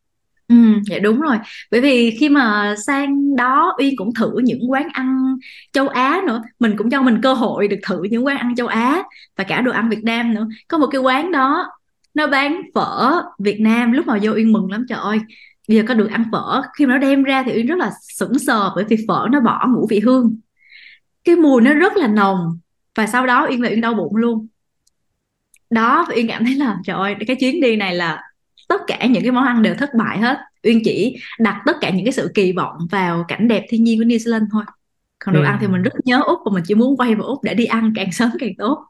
Ừ, 0.48 0.56
dạ 0.90 1.00
đúng 1.00 1.22
rồi. 1.22 1.38
Bởi 1.72 1.82
vì 1.82 2.12
khi 2.20 2.30
mà 2.30 2.76
sang 2.86 3.36
đó 3.36 3.76
Uyên 3.80 3.94
cũng 3.98 4.14
thử 4.14 4.38
những 4.44 4.72
quán 4.72 4.88
ăn 4.94 5.38
châu 5.74 5.88
Á 5.88 6.22
nữa. 6.28 6.42
Mình 6.60 6.78
cũng 6.78 6.90
cho 6.90 7.02
mình 7.02 7.20
cơ 7.24 7.34
hội 7.34 7.68
được 7.68 7.80
thử 7.88 8.04
những 8.04 8.26
quán 8.26 8.38
ăn 8.38 8.56
châu 8.56 8.68
Á 8.68 9.04
và 9.38 9.44
cả 9.44 9.62
đồ 9.62 9.72
ăn 9.72 9.90
Việt 9.90 10.04
Nam 10.04 10.34
nữa. 10.34 10.48
Có 10.68 10.78
một 10.78 10.88
cái 10.92 11.02
quán 11.02 11.32
đó 11.32 11.68
nó 12.14 12.28
bán 12.28 12.62
phở 12.76 13.22
Việt 13.40 13.60
Nam 13.60 13.92
lúc 13.92 14.08
mà 14.08 14.18
vô 14.22 14.32
Uyên 14.32 14.52
mừng 14.52 14.72
lắm 14.72 14.86
trời 14.90 15.00
ơi. 15.00 15.20
Bây 15.68 15.78
giờ 15.78 15.84
có 15.88 15.94
được 15.94 16.10
ăn 16.12 16.24
phở 16.32 16.62
khi 16.78 16.86
mà 16.86 16.94
nó 16.94 16.98
đem 16.98 17.24
ra 17.24 17.44
thì 17.44 17.52
Uyên 17.56 17.66
rất 17.66 17.78
là 17.78 17.92
sững 18.02 18.40
sờ 18.40 18.72
bởi 18.76 18.84
vì 18.90 18.98
phở 19.08 19.28
nó 19.32 19.40
bỏ 19.40 19.68
ngũ 19.70 19.88
vị 19.90 20.00
hương. 20.00 20.36
Cái 21.24 21.36
mùi 21.36 21.62
nó 21.62 21.74
rất 21.74 21.98
là 21.98 22.08
nồng 22.08 22.60
và 22.96 23.08
sau 23.08 23.28
đó 23.28 23.48
Uyên 23.50 23.62
là 23.62 23.70
Uyên 23.70 23.82
đau 23.82 23.94
bụng 23.94 24.16
luôn. 24.16 24.48
Đó 25.70 26.06
Uyên 26.16 26.28
cảm 26.28 26.46
thấy 26.46 26.56
là 26.56 26.78
trời 26.86 26.96
ơi 26.96 27.16
cái 27.28 27.36
chuyến 27.40 27.62
đi 27.62 27.76
này 27.76 27.96
là 27.96 28.22
tất 28.68 28.82
cả 28.88 29.06
những 29.06 29.24
cái 29.24 29.32
món 29.32 29.46
ăn 29.46 29.62
đều 29.62 29.76
thất 29.76 29.90
bại 29.94 30.18
hết 30.18 30.38
Uyên 30.64 30.82
chỉ 30.84 31.16
đặt 31.40 31.62
tất 31.66 31.78
cả 31.82 31.90
những 31.90 32.06
cái 32.06 32.12
sự 32.12 32.32
kỳ 32.34 32.52
vọng 32.52 32.78
vào 32.92 33.26
cảnh 33.28 33.48
đẹp 33.48 33.66
thiên 33.70 33.84
nhiên 33.84 34.00
của 34.00 34.04
New 34.04 34.18
Zealand 34.18 34.46
thôi 34.52 34.64
còn 35.20 35.36
đồ 35.36 35.42
ừ. 35.42 35.46
ăn 35.46 35.58
thì 35.62 35.68
mình 35.68 35.82
rất 35.82 35.94
nhớ 36.04 36.22
Úc 36.26 36.40
và 36.46 36.52
mình 36.54 36.64
chỉ 36.68 36.76
muốn 36.76 36.98
quay 36.98 37.16
vào 37.16 37.28
Úc 37.28 37.44
để 37.44 37.54
đi 37.54 37.66
ăn 37.66 37.94
càng 37.96 38.12
sớm 38.12 38.30
càng 38.40 38.56
tốt 38.58 38.86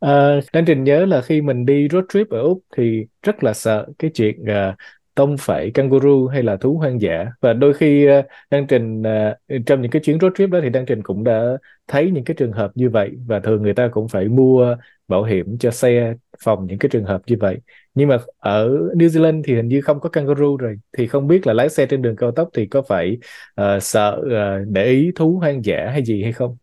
À, 0.00 0.40
Đăng 0.52 0.64
Trình 0.64 0.84
nhớ 0.84 1.06
là 1.06 1.22
khi 1.22 1.40
mình 1.40 1.66
đi 1.66 1.88
road 1.92 2.04
trip 2.12 2.30
ở 2.30 2.40
Úc 2.40 2.60
thì 2.76 3.06
rất 3.22 3.44
là 3.44 3.52
sợ 3.52 3.86
cái 3.98 4.10
chuyện 4.14 4.42
uh, 4.42 4.74
tông 5.14 5.36
phải 5.36 5.70
kangaroo 5.70 6.26
hay 6.32 6.42
là 6.42 6.56
thú 6.56 6.78
hoang 6.78 7.00
dã 7.00 7.26
và 7.40 7.52
đôi 7.52 7.74
khi 7.74 8.08
uh, 8.18 8.24
Đăng 8.50 8.66
Trình 8.66 9.02
uh, 9.02 9.66
trong 9.66 9.82
những 9.82 9.90
cái 9.90 10.02
chuyến 10.02 10.18
road 10.20 10.32
trip 10.38 10.50
đó 10.50 10.58
thì 10.62 10.70
Đăng 10.70 10.86
Trình 10.86 11.02
cũng 11.02 11.24
đã 11.24 11.42
thấy 11.88 12.10
những 12.10 12.24
cái 12.24 12.34
trường 12.38 12.52
hợp 12.52 12.70
như 12.74 12.90
vậy 12.90 13.10
và 13.26 13.40
thường 13.40 13.62
người 13.62 13.74
ta 13.74 13.88
cũng 13.92 14.08
phải 14.08 14.28
mua 14.28 14.76
bảo 15.08 15.24
hiểm 15.24 15.58
cho 15.58 15.70
xe 15.70 16.14
phòng 16.44 16.66
những 16.66 16.78
cái 16.78 16.88
trường 16.88 17.04
hợp 17.04 17.22
như 17.26 17.36
vậy 17.40 17.58
nhưng 17.94 18.08
mà 18.08 18.18
ở 18.38 18.68
New 18.68 19.08
Zealand 19.08 19.42
thì 19.44 19.54
hình 19.54 19.68
như 19.68 19.80
không 19.80 20.00
có 20.00 20.08
kangaroo 20.08 20.56
rồi 20.58 20.78
thì 20.98 21.06
không 21.06 21.26
biết 21.26 21.46
là 21.46 21.52
lái 21.52 21.68
xe 21.68 21.86
trên 21.86 22.02
đường 22.02 22.16
cao 22.16 22.30
tốc 22.32 22.48
thì 22.54 22.66
có 22.66 22.82
phải 22.82 23.18
uh, 23.60 23.82
sợ 23.82 24.20
uh, 24.26 24.68
để 24.68 24.84
ý 24.84 25.10
thú 25.16 25.38
hoang 25.38 25.64
dã 25.64 25.88
hay 25.92 26.04
gì 26.04 26.22
hay 26.22 26.32
không? 26.32 26.56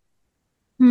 Ừ, 0.79 0.85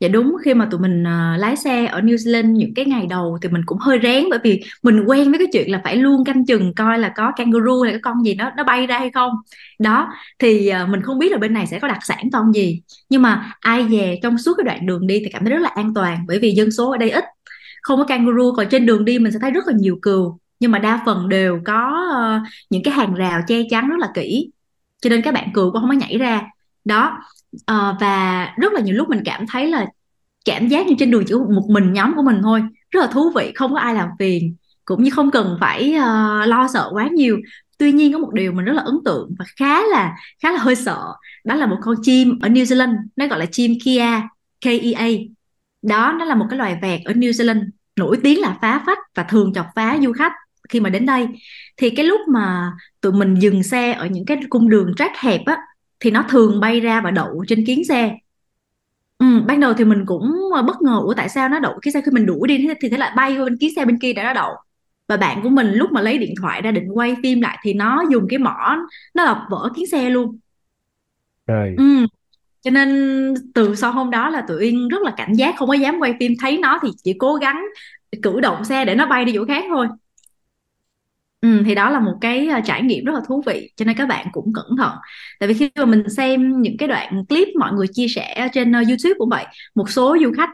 dạ 0.00 0.08
đúng 0.08 0.36
khi 0.44 0.54
mà 0.54 0.68
tụi 0.70 0.80
mình 0.80 1.02
uh, 1.02 1.40
lái 1.40 1.56
xe 1.56 1.86
ở 1.86 2.00
New 2.00 2.16
Zealand 2.16 2.52
những 2.52 2.74
cái 2.74 2.84
ngày 2.84 3.06
đầu 3.10 3.38
thì 3.42 3.48
mình 3.48 3.62
cũng 3.66 3.78
hơi 3.78 3.98
rén 4.02 4.24
bởi 4.30 4.38
vì 4.44 4.62
mình 4.82 5.04
quen 5.06 5.30
với 5.30 5.38
cái 5.38 5.48
chuyện 5.52 5.70
là 5.70 5.80
phải 5.84 5.96
luôn 5.96 6.24
canh 6.24 6.46
chừng 6.46 6.74
coi 6.74 6.98
là 6.98 7.12
có 7.16 7.32
kangaroo 7.36 7.82
hay 7.84 7.92
cái 7.92 8.00
con 8.02 8.24
gì 8.24 8.34
nó 8.34 8.50
nó 8.56 8.64
bay 8.64 8.86
ra 8.86 8.98
hay 8.98 9.10
không. 9.10 9.32
Đó 9.78 10.08
thì 10.38 10.70
uh, 10.82 10.88
mình 10.88 11.02
không 11.02 11.18
biết 11.18 11.32
là 11.32 11.38
bên 11.38 11.52
này 11.52 11.66
sẽ 11.66 11.78
có 11.78 11.88
đặc 11.88 11.98
sản 12.04 12.30
con 12.32 12.52
gì. 12.54 12.82
Nhưng 13.08 13.22
mà 13.22 13.52
ai 13.60 13.82
về 13.82 14.18
trong 14.22 14.38
suốt 14.38 14.54
cái 14.56 14.64
đoạn 14.64 14.86
đường 14.86 15.06
đi 15.06 15.20
thì 15.20 15.30
cảm 15.32 15.44
thấy 15.44 15.52
rất 15.52 15.62
là 15.62 15.70
an 15.74 15.94
toàn 15.94 16.24
bởi 16.28 16.38
vì 16.38 16.50
dân 16.50 16.70
số 16.70 16.90
ở 16.90 16.96
đây 16.96 17.10
ít. 17.10 17.24
Không 17.82 17.98
có 17.98 18.04
kangaroo 18.04 18.52
còn 18.56 18.66
trên 18.70 18.86
đường 18.86 19.04
đi 19.04 19.18
mình 19.18 19.32
sẽ 19.32 19.38
thấy 19.38 19.50
rất 19.50 19.66
là 19.66 19.72
nhiều 19.76 19.98
cừu. 20.02 20.38
Nhưng 20.60 20.70
mà 20.70 20.78
đa 20.78 21.02
phần 21.06 21.28
đều 21.28 21.60
có 21.64 22.06
uh, 22.10 22.48
những 22.70 22.82
cái 22.82 22.94
hàng 22.94 23.14
rào 23.14 23.40
che 23.46 23.56
chắn 23.70 23.88
rất 23.88 23.96
là 23.98 24.08
kỹ. 24.14 24.50
Cho 25.02 25.10
nên 25.10 25.22
các 25.22 25.34
bạn 25.34 25.48
cừu 25.54 25.72
cũng 25.72 25.80
không 25.80 25.90
có 25.90 25.96
nhảy 25.96 26.18
ra. 26.18 26.42
Đó 26.84 27.18
à, 27.66 27.96
và 28.00 28.48
rất 28.56 28.72
là 28.72 28.80
nhiều 28.80 28.94
lúc 28.94 29.08
mình 29.08 29.22
cảm 29.24 29.46
thấy 29.46 29.66
là 29.66 29.86
cảm 30.44 30.68
giác 30.68 30.86
như 30.86 30.94
trên 30.98 31.10
đường 31.10 31.24
chỉ 31.26 31.34
một 31.34 31.66
mình 31.68 31.92
nhóm 31.92 32.12
của 32.16 32.22
mình 32.22 32.40
thôi. 32.42 32.62
Rất 32.90 33.00
là 33.00 33.06
thú 33.06 33.30
vị 33.36 33.52
không 33.54 33.72
có 33.72 33.78
ai 33.78 33.94
làm 33.94 34.08
phiền 34.18 34.56
cũng 34.84 35.02
như 35.02 35.10
không 35.10 35.30
cần 35.30 35.56
phải 35.60 35.94
uh, 35.96 36.48
lo 36.48 36.68
sợ 36.74 36.90
quá 36.92 37.08
nhiều. 37.08 37.38
Tuy 37.78 37.92
nhiên 37.92 38.12
có 38.12 38.18
một 38.18 38.32
điều 38.32 38.52
mình 38.52 38.64
rất 38.64 38.72
là 38.72 38.82
ấn 38.82 38.94
tượng 39.04 39.34
và 39.38 39.44
khá 39.56 39.86
là 39.86 40.16
khá 40.42 40.52
là 40.52 40.58
hơi 40.58 40.76
sợ 40.76 41.14
đó 41.44 41.54
là 41.54 41.66
một 41.66 41.76
con 41.82 41.96
chim 42.02 42.38
ở 42.42 42.48
New 42.48 42.64
Zealand 42.64 42.96
nó 43.16 43.26
gọi 43.26 43.38
là 43.38 43.46
chim 43.46 43.72
Kia 43.84 44.04
KEA 44.60 45.08
đó 45.82 46.14
nó 46.18 46.24
là 46.24 46.34
một 46.34 46.46
cái 46.50 46.58
loài 46.58 46.78
vẹt 46.82 47.00
ở 47.04 47.12
New 47.12 47.30
Zealand 47.30 47.62
nổi 47.96 48.18
tiếng 48.22 48.40
là 48.40 48.58
phá 48.62 48.82
phách 48.86 48.98
và 49.14 49.22
thường 49.22 49.52
chọc 49.54 49.66
phá 49.74 49.98
du 50.02 50.12
khách 50.12 50.32
khi 50.68 50.80
mà 50.80 50.90
đến 50.90 51.06
đây. 51.06 51.26
Thì 51.76 51.90
cái 51.90 52.06
lúc 52.06 52.20
mà 52.28 52.72
tụi 53.00 53.12
mình 53.12 53.34
dừng 53.34 53.62
xe 53.62 53.92
ở 53.92 54.06
những 54.06 54.24
cái 54.24 54.38
cung 54.48 54.68
đường 54.68 54.94
track 54.96 55.16
hẹp 55.16 55.40
á 55.46 55.56
thì 56.04 56.10
nó 56.10 56.24
thường 56.28 56.60
bay 56.60 56.80
ra 56.80 57.00
và 57.00 57.10
đậu 57.10 57.44
trên 57.48 57.66
kiến 57.66 57.84
xe. 57.84 58.16
Ừ, 59.18 59.26
ban 59.46 59.60
đầu 59.60 59.74
thì 59.74 59.84
mình 59.84 60.06
cũng 60.06 60.32
bất 60.66 60.82
ngờ 60.82 61.00
ủa 61.04 61.14
tại 61.14 61.28
sao 61.28 61.48
nó 61.48 61.58
đậu 61.58 61.78
cái 61.82 61.92
xe 61.92 62.00
khi 62.00 62.10
mình 62.12 62.26
đuổi 62.26 62.48
đi? 62.48 62.68
Thì 62.80 62.88
thế 62.88 62.96
lại 62.96 63.12
bay 63.16 63.36
qua 63.36 63.44
bên 63.44 63.58
kiến 63.58 63.70
xe 63.76 63.84
bên 63.84 63.98
kia 63.98 64.12
để 64.12 64.22
nó 64.22 64.32
đậu. 64.32 64.52
Và 65.08 65.16
bạn 65.16 65.42
của 65.42 65.48
mình 65.48 65.72
lúc 65.72 65.92
mà 65.92 66.00
lấy 66.00 66.18
điện 66.18 66.34
thoại 66.40 66.62
ra 66.62 66.70
định 66.70 66.88
quay 66.94 67.16
phim 67.22 67.40
lại 67.40 67.58
thì 67.62 67.72
nó 67.72 68.04
dùng 68.10 68.26
cái 68.28 68.38
mỏ 68.38 68.76
nó 69.14 69.24
là 69.24 69.46
vỡ 69.50 69.70
kiến 69.76 69.86
xe 69.86 70.10
luôn. 70.10 70.38
Rồi. 71.46 71.74
ừ. 71.78 72.06
cho 72.62 72.70
nên 72.70 73.34
từ 73.54 73.74
sau 73.74 73.92
hôm 73.92 74.10
đó 74.10 74.30
là 74.30 74.44
tụi 74.48 74.60
Uyên 74.60 74.88
rất 74.88 75.02
là 75.02 75.14
cảnh 75.16 75.32
giác 75.32 75.54
không 75.58 75.68
có 75.68 75.74
dám 75.74 75.98
quay 76.00 76.14
phim. 76.20 76.32
Thấy 76.40 76.58
nó 76.58 76.78
thì 76.82 76.88
chỉ 77.04 77.12
cố 77.18 77.34
gắng 77.34 77.64
cử 78.22 78.40
động 78.40 78.64
xe 78.64 78.84
để 78.84 78.94
nó 78.94 79.06
bay 79.06 79.24
đi 79.24 79.32
chỗ 79.34 79.44
khác 79.44 79.64
thôi 79.68 79.86
Ừ, 81.44 81.62
thì 81.66 81.74
đó 81.74 81.90
là 81.90 82.00
một 82.00 82.14
cái 82.20 82.48
ờ, 82.48 82.60
trải 82.64 82.82
nghiệm 82.82 83.04
rất 83.04 83.12
là 83.14 83.20
thú 83.28 83.42
vị 83.46 83.70
cho 83.76 83.84
nên 83.84 83.96
các 83.96 84.08
bạn 84.08 84.26
cũng 84.32 84.52
cẩn 84.54 84.76
thận. 84.78 84.92
Tại 85.40 85.48
vì 85.48 85.54
khi 85.54 85.70
mà 85.76 85.84
mình 85.84 86.02
xem 86.16 86.62
những 86.62 86.76
cái 86.76 86.88
đoạn 86.88 87.24
clip 87.28 87.48
mọi 87.58 87.72
người 87.72 87.86
chia 87.92 88.06
sẻ 88.08 88.48
trên 88.52 88.72
ờ, 88.72 88.82
YouTube 88.88 89.14
cũng 89.18 89.28
vậy 89.28 89.46
một 89.74 89.90
số 89.90 90.16
du 90.22 90.32
khách 90.36 90.50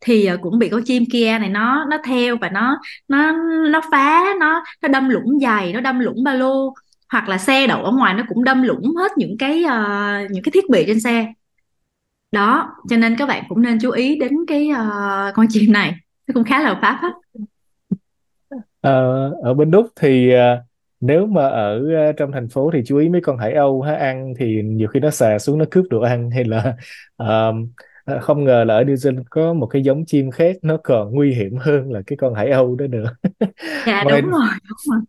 thì 0.00 0.26
ờ, 0.26 0.36
cũng 0.42 0.58
bị 0.58 0.68
con 0.68 0.82
chim 0.84 1.04
kia 1.12 1.38
này 1.38 1.48
nó 1.48 1.84
nó 1.90 1.98
theo 2.04 2.36
và 2.36 2.48
nó 2.48 2.78
nó 3.08 3.32
nó 3.70 3.80
phá 3.92 4.24
nó 4.40 4.64
nó 4.82 4.88
đâm 4.88 5.08
lũng 5.08 5.40
giày 5.40 5.72
nó 5.72 5.80
đâm 5.80 5.98
lũng 5.98 6.24
ba 6.24 6.34
lô 6.34 6.74
hoặc 7.12 7.28
là 7.28 7.38
xe 7.38 7.66
đậu 7.66 7.84
ở 7.84 7.92
ngoài 7.92 8.14
nó 8.14 8.24
cũng 8.28 8.44
đâm 8.44 8.62
lũng 8.62 8.94
hết 8.96 9.12
những 9.16 9.36
cái 9.38 9.64
uh, 9.64 10.30
những 10.30 10.42
cái 10.42 10.50
thiết 10.52 10.70
bị 10.70 10.84
trên 10.86 11.00
xe. 11.00 11.26
Đó 12.32 12.68
cho 12.90 12.96
nên 12.96 13.16
các 13.16 13.26
bạn 13.26 13.44
cũng 13.48 13.62
nên 13.62 13.78
chú 13.82 13.90
ý 13.90 14.18
đến 14.18 14.32
cái 14.46 14.68
uh, 14.72 15.34
con 15.34 15.46
chim 15.48 15.72
này 15.72 15.94
nó 16.26 16.32
cũng 16.34 16.44
khá 16.44 16.62
là 16.62 16.78
phá 16.82 16.98
phách. 17.02 17.12
Ờ, 18.80 18.90
ở 19.42 19.54
bên 19.54 19.70
Úc 19.70 19.86
thì 19.96 20.32
ờ, 20.34 20.62
nếu 21.00 21.26
mà 21.26 21.46
ở 21.48 21.78
ờ, 21.96 22.12
trong 22.12 22.32
thành 22.32 22.48
phố 22.48 22.70
thì 22.72 22.82
chú 22.86 22.96
ý 22.98 23.08
mấy 23.08 23.20
con 23.24 23.38
hải 23.38 23.52
âu 23.54 23.82
ha 23.82 23.94
ăn 23.94 24.34
thì 24.38 24.62
nhiều 24.64 24.88
khi 24.88 25.00
nó 25.00 25.10
xà 25.10 25.38
xuống 25.38 25.58
nó 25.58 25.64
cướp 25.70 25.84
đồ 25.90 26.00
ăn 26.00 26.30
hay 26.30 26.44
là 26.44 26.76
ờ, 27.16 27.52
không 28.20 28.44
ngờ 28.44 28.64
là 28.64 28.74
ở 28.76 28.82
New 28.84 28.94
Zealand 28.94 29.22
có 29.30 29.52
một 29.54 29.66
cái 29.66 29.82
giống 29.82 30.04
chim 30.06 30.30
khác 30.30 30.56
nó 30.62 30.76
còn 30.84 31.12
nguy 31.14 31.34
hiểm 31.34 31.56
hơn 31.56 31.92
là 31.92 32.02
cái 32.06 32.16
con 32.16 32.34
hải 32.34 32.50
âu 32.50 32.74
đó 32.76 32.86
nữa. 32.86 33.16
dạ 33.86 34.04
Ngoài 34.04 34.22
đúng 34.22 34.22
rồi 34.30 34.48
đúng 34.68 34.78
rồi 34.90 35.00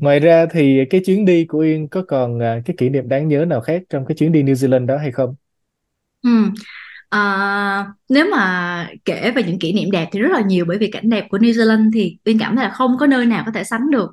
ngoài 0.00 0.20
ra 0.20 0.46
thì 0.50 0.84
cái 0.90 1.00
chuyến 1.06 1.24
đi 1.24 1.44
của 1.44 1.58
Yên 1.58 1.88
có 1.88 2.02
còn 2.08 2.38
ờ, 2.40 2.60
cái 2.64 2.74
kỷ 2.78 2.88
niệm 2.88 3.08
đáng 3.08 3.28
nhớ 3.28 3.44
nào 3.44 3.60
khác 3.60 3.82
trong 3.88 4.04
cái 4.06 4.16
chuyến 4.16 4.32
đi 4.32 4.42
New 4.42 4.54
Zealand 4.54 4.86
đó 4.86 4.96
hay 4.96 5.12
không? 5.12 5.34
ừ. 6.22 6.30
À, 7.08 7.86
nếu 8.08 8.26
mà 8.30 8.88
kể 9.04 9.32
về 9.36 9.42
những 9.42 9.58
kỷ 9.58 9.72
niệm 9.72 9.90
đẹp 9.90 10.08
thì 10.12 10.20
rất 10.20 10.28
là 10.32 10.40
nhiều 10.40 10.64
bởi 10.68 10.78
vì 10.78 10.90
cảnh 10.90 11.10
đẹp 11.10 11.26
của 11.30 11.38
New 11.38 11.52
Zealand 11.52 11.90
thì 11.94 12.16
Uyên 12.24 12.38
cảm 12.38 12.56
thấy 12.56 12.64
là 12.64 12.70
không 12.70 12.96
có 12.98 13.06
nơi 13.06 13.26
nào 13.26 13.42
có 13.46 13.52
thể 13.52 13.64
sánh 13.64 13.90
được. 13.90 14.10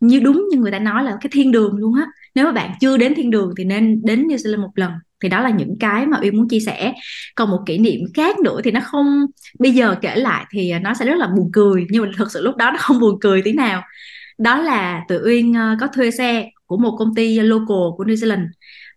Như 0.00 0.20
đúng 0.20 0.44
như 0.50 0.58
người 0.58 0.70
ta 0.72 0.78
nói 0.78 1.04
là 1.04 1.16
cái 1.20 1.30
thiên 1.32 1.52
đường 1.52 1.76
luôn 1.76 1.94
á. 1.94 2.06
Nếu 2.34 2.44
mà 2.44 2.52
bạn 2.52 2.70
chưa 2.80 2.96
đến 2.96 3.14
thiên 3.14 3.30
đường 3.30 3.52
thì 3.58 3.64
nên 3.64 4.02
đến 4.04 4.26
New 4.26 4.36
Zealand 4.36 4.60
một 4.62 4.70
lần. 4.74 4.92
Thì 5.22 5.28
đó 5.28 5.40
là 5.40 5.50
những 5.50 5.74
cái 5.80 6.06
mà 6.06 6.18
Uyên 6.22 6.36
muốn 6.36 6.48
chia 6.48 6.60
sẻ. 6.60 6.92
Còn 7.34 7.50
một 7.50 7.62
kỷ 7.66 7.78
niệm 7.78 8.00
khác 8.14 8.38
nữa 8.38 8.60
thì 8.64 8.70
nó 8.70 8.80
không 8.84 9.26
bây 9.58 9.72
giờ 9.72 9.94
kể 10.00 10.16
lại 10.16 10.44
thì 10.50 10.72
nó 10.82 10.94
sẽ 10.94 11.06
rất 11.06 11.16
là 11.18 11.26
buồn 11.36 11.50
cười 11.52 11.86
nhưng 11.90 12.02
mà 12.02 12.10
thực 12.16 12.30
sự 12.32 12.42
lúc 12.42 12.56
đó 12.56 12.70
nó 12.70 12.76
không 12.78 13.00
buồn 13.00 13.18
cười 13.20 13.42
tí 13.42 13.52
nào. 13.52 13.82
Đó 14.38 14.58
là 14.60 15.04
tụi 15.08 15.18
Uyên 15.18 15.54
ờ, 15.54 15.76
có 15.80 15.86
thuê 15.86 16.10
xe 16.10 16.50
của 16.66 16.76
một 16.76 16.96
công 16.98 17.14
ty 17.14 17.40
local 17.40 17.76
của 17.96 18.04
New 18.04 18.14
Zealand 18.14 18.46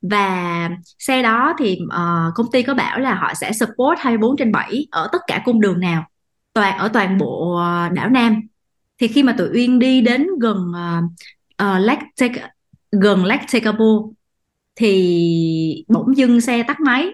và 0.01 0.69
xe 0.99 1.21
đó 1.21 1.53
thì 1.59 1.79
uh, 1.83 2.35
công 2.35 2.51
ty 2.51 2.63
có 2.63 2.73
bảo 2.73 2.99
là 2.99 3.15
họ 3.15 3.33
sẽ 3.33 3.51
support 3.51 3.99
24 3.99 4.37
trên 4.37 4.51
7 4.51 4.87
ở 4.91 5.09
tất 5.11 5.21
cả 5.27 5.41
cung 5.45 5.61
đường 5.61 5.79
nào 5.79 6.05
toàn 6.53 6.77
ở 6.77 6.87
toàn 6.93 7.17
bộ 7.17 7.55
ờ, 7.55 7.89
đảo 7.89 8.09
Nam. 8.09 8.41
Thì 8.97 9.07
khi 9.07 9.23
mà 9.23 9.35
tụi 9.37 9.49
Uyên 9.53 9.79
đi 9.79 10.01
đến 10.01 10.27
gần 10.41 10.57
uh, 10.57 11.03
uh, 11.63 11.81
Lake 11.85 12.05
Take, 12.19 12.49
gần 12.91 13.25
Lake 13.25 13.45
Tekapo 13.53 13.85
thì 14.75 15.85
bỗng 15.87 16.17
dưng 16.17 16.41
xe 16.41 16.63
tắt 16.63 16.79
máy. 16.79 17.09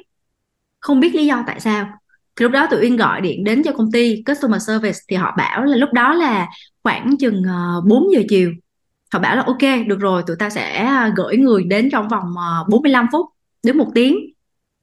Không 0.79 0.99
biết 0.99 1.15
lý 1.15 1.25
do 1.25 1.43
tại 1.47 1.59
sao. 1.59 1.89
Thì 2.35 2.43
lúc 2.43 2.51
đó 2.51 2.67
tụi 2.71 2.81
Uyên 2.81 2.97
gọi 2.97 3.21
điện 3.21 3.43
đến 3.43 3.63
cho 3.63 3.71
công 3.71 3.91
ty 3.91 4.23
customer 4.25 4.67
service 4.67 4.99
thì 5.07 5.15
họ 5.15 5.33
bảo 5.37 5.63
là 5.63 5.77
lúc 5.77 5.89
đó 5.93 6.13
là 6.13 6.47
khoảng 6.83 7.17
chừng 7.17 7.43
uh, 7.79 7.85
4 7.85 8.03
giờ 8.13 8.21
chiều 8.29 8.51
họ 9.13 9.19
bảo 9.19 9.35
là 9.35 9.43
ok 9.43 9.87
được 9.87 9.99
rồi 9.99 10.23
tụi 10.27 10.35
ta 10.35 10.49
sẽ 10.49 10.75
à, 10.75 11.13
gửi 11.15 11.37
người 11.37 11.63
đến 11.63 11.89
trong 11.91 12.07
vòng 12.07 12.33
à, 12.37 12.63
45 12.69 13.07
phút 13.11 13.25
đến 13.63 13.77
một 13.77 13.87
tiếng. 13.95 14.17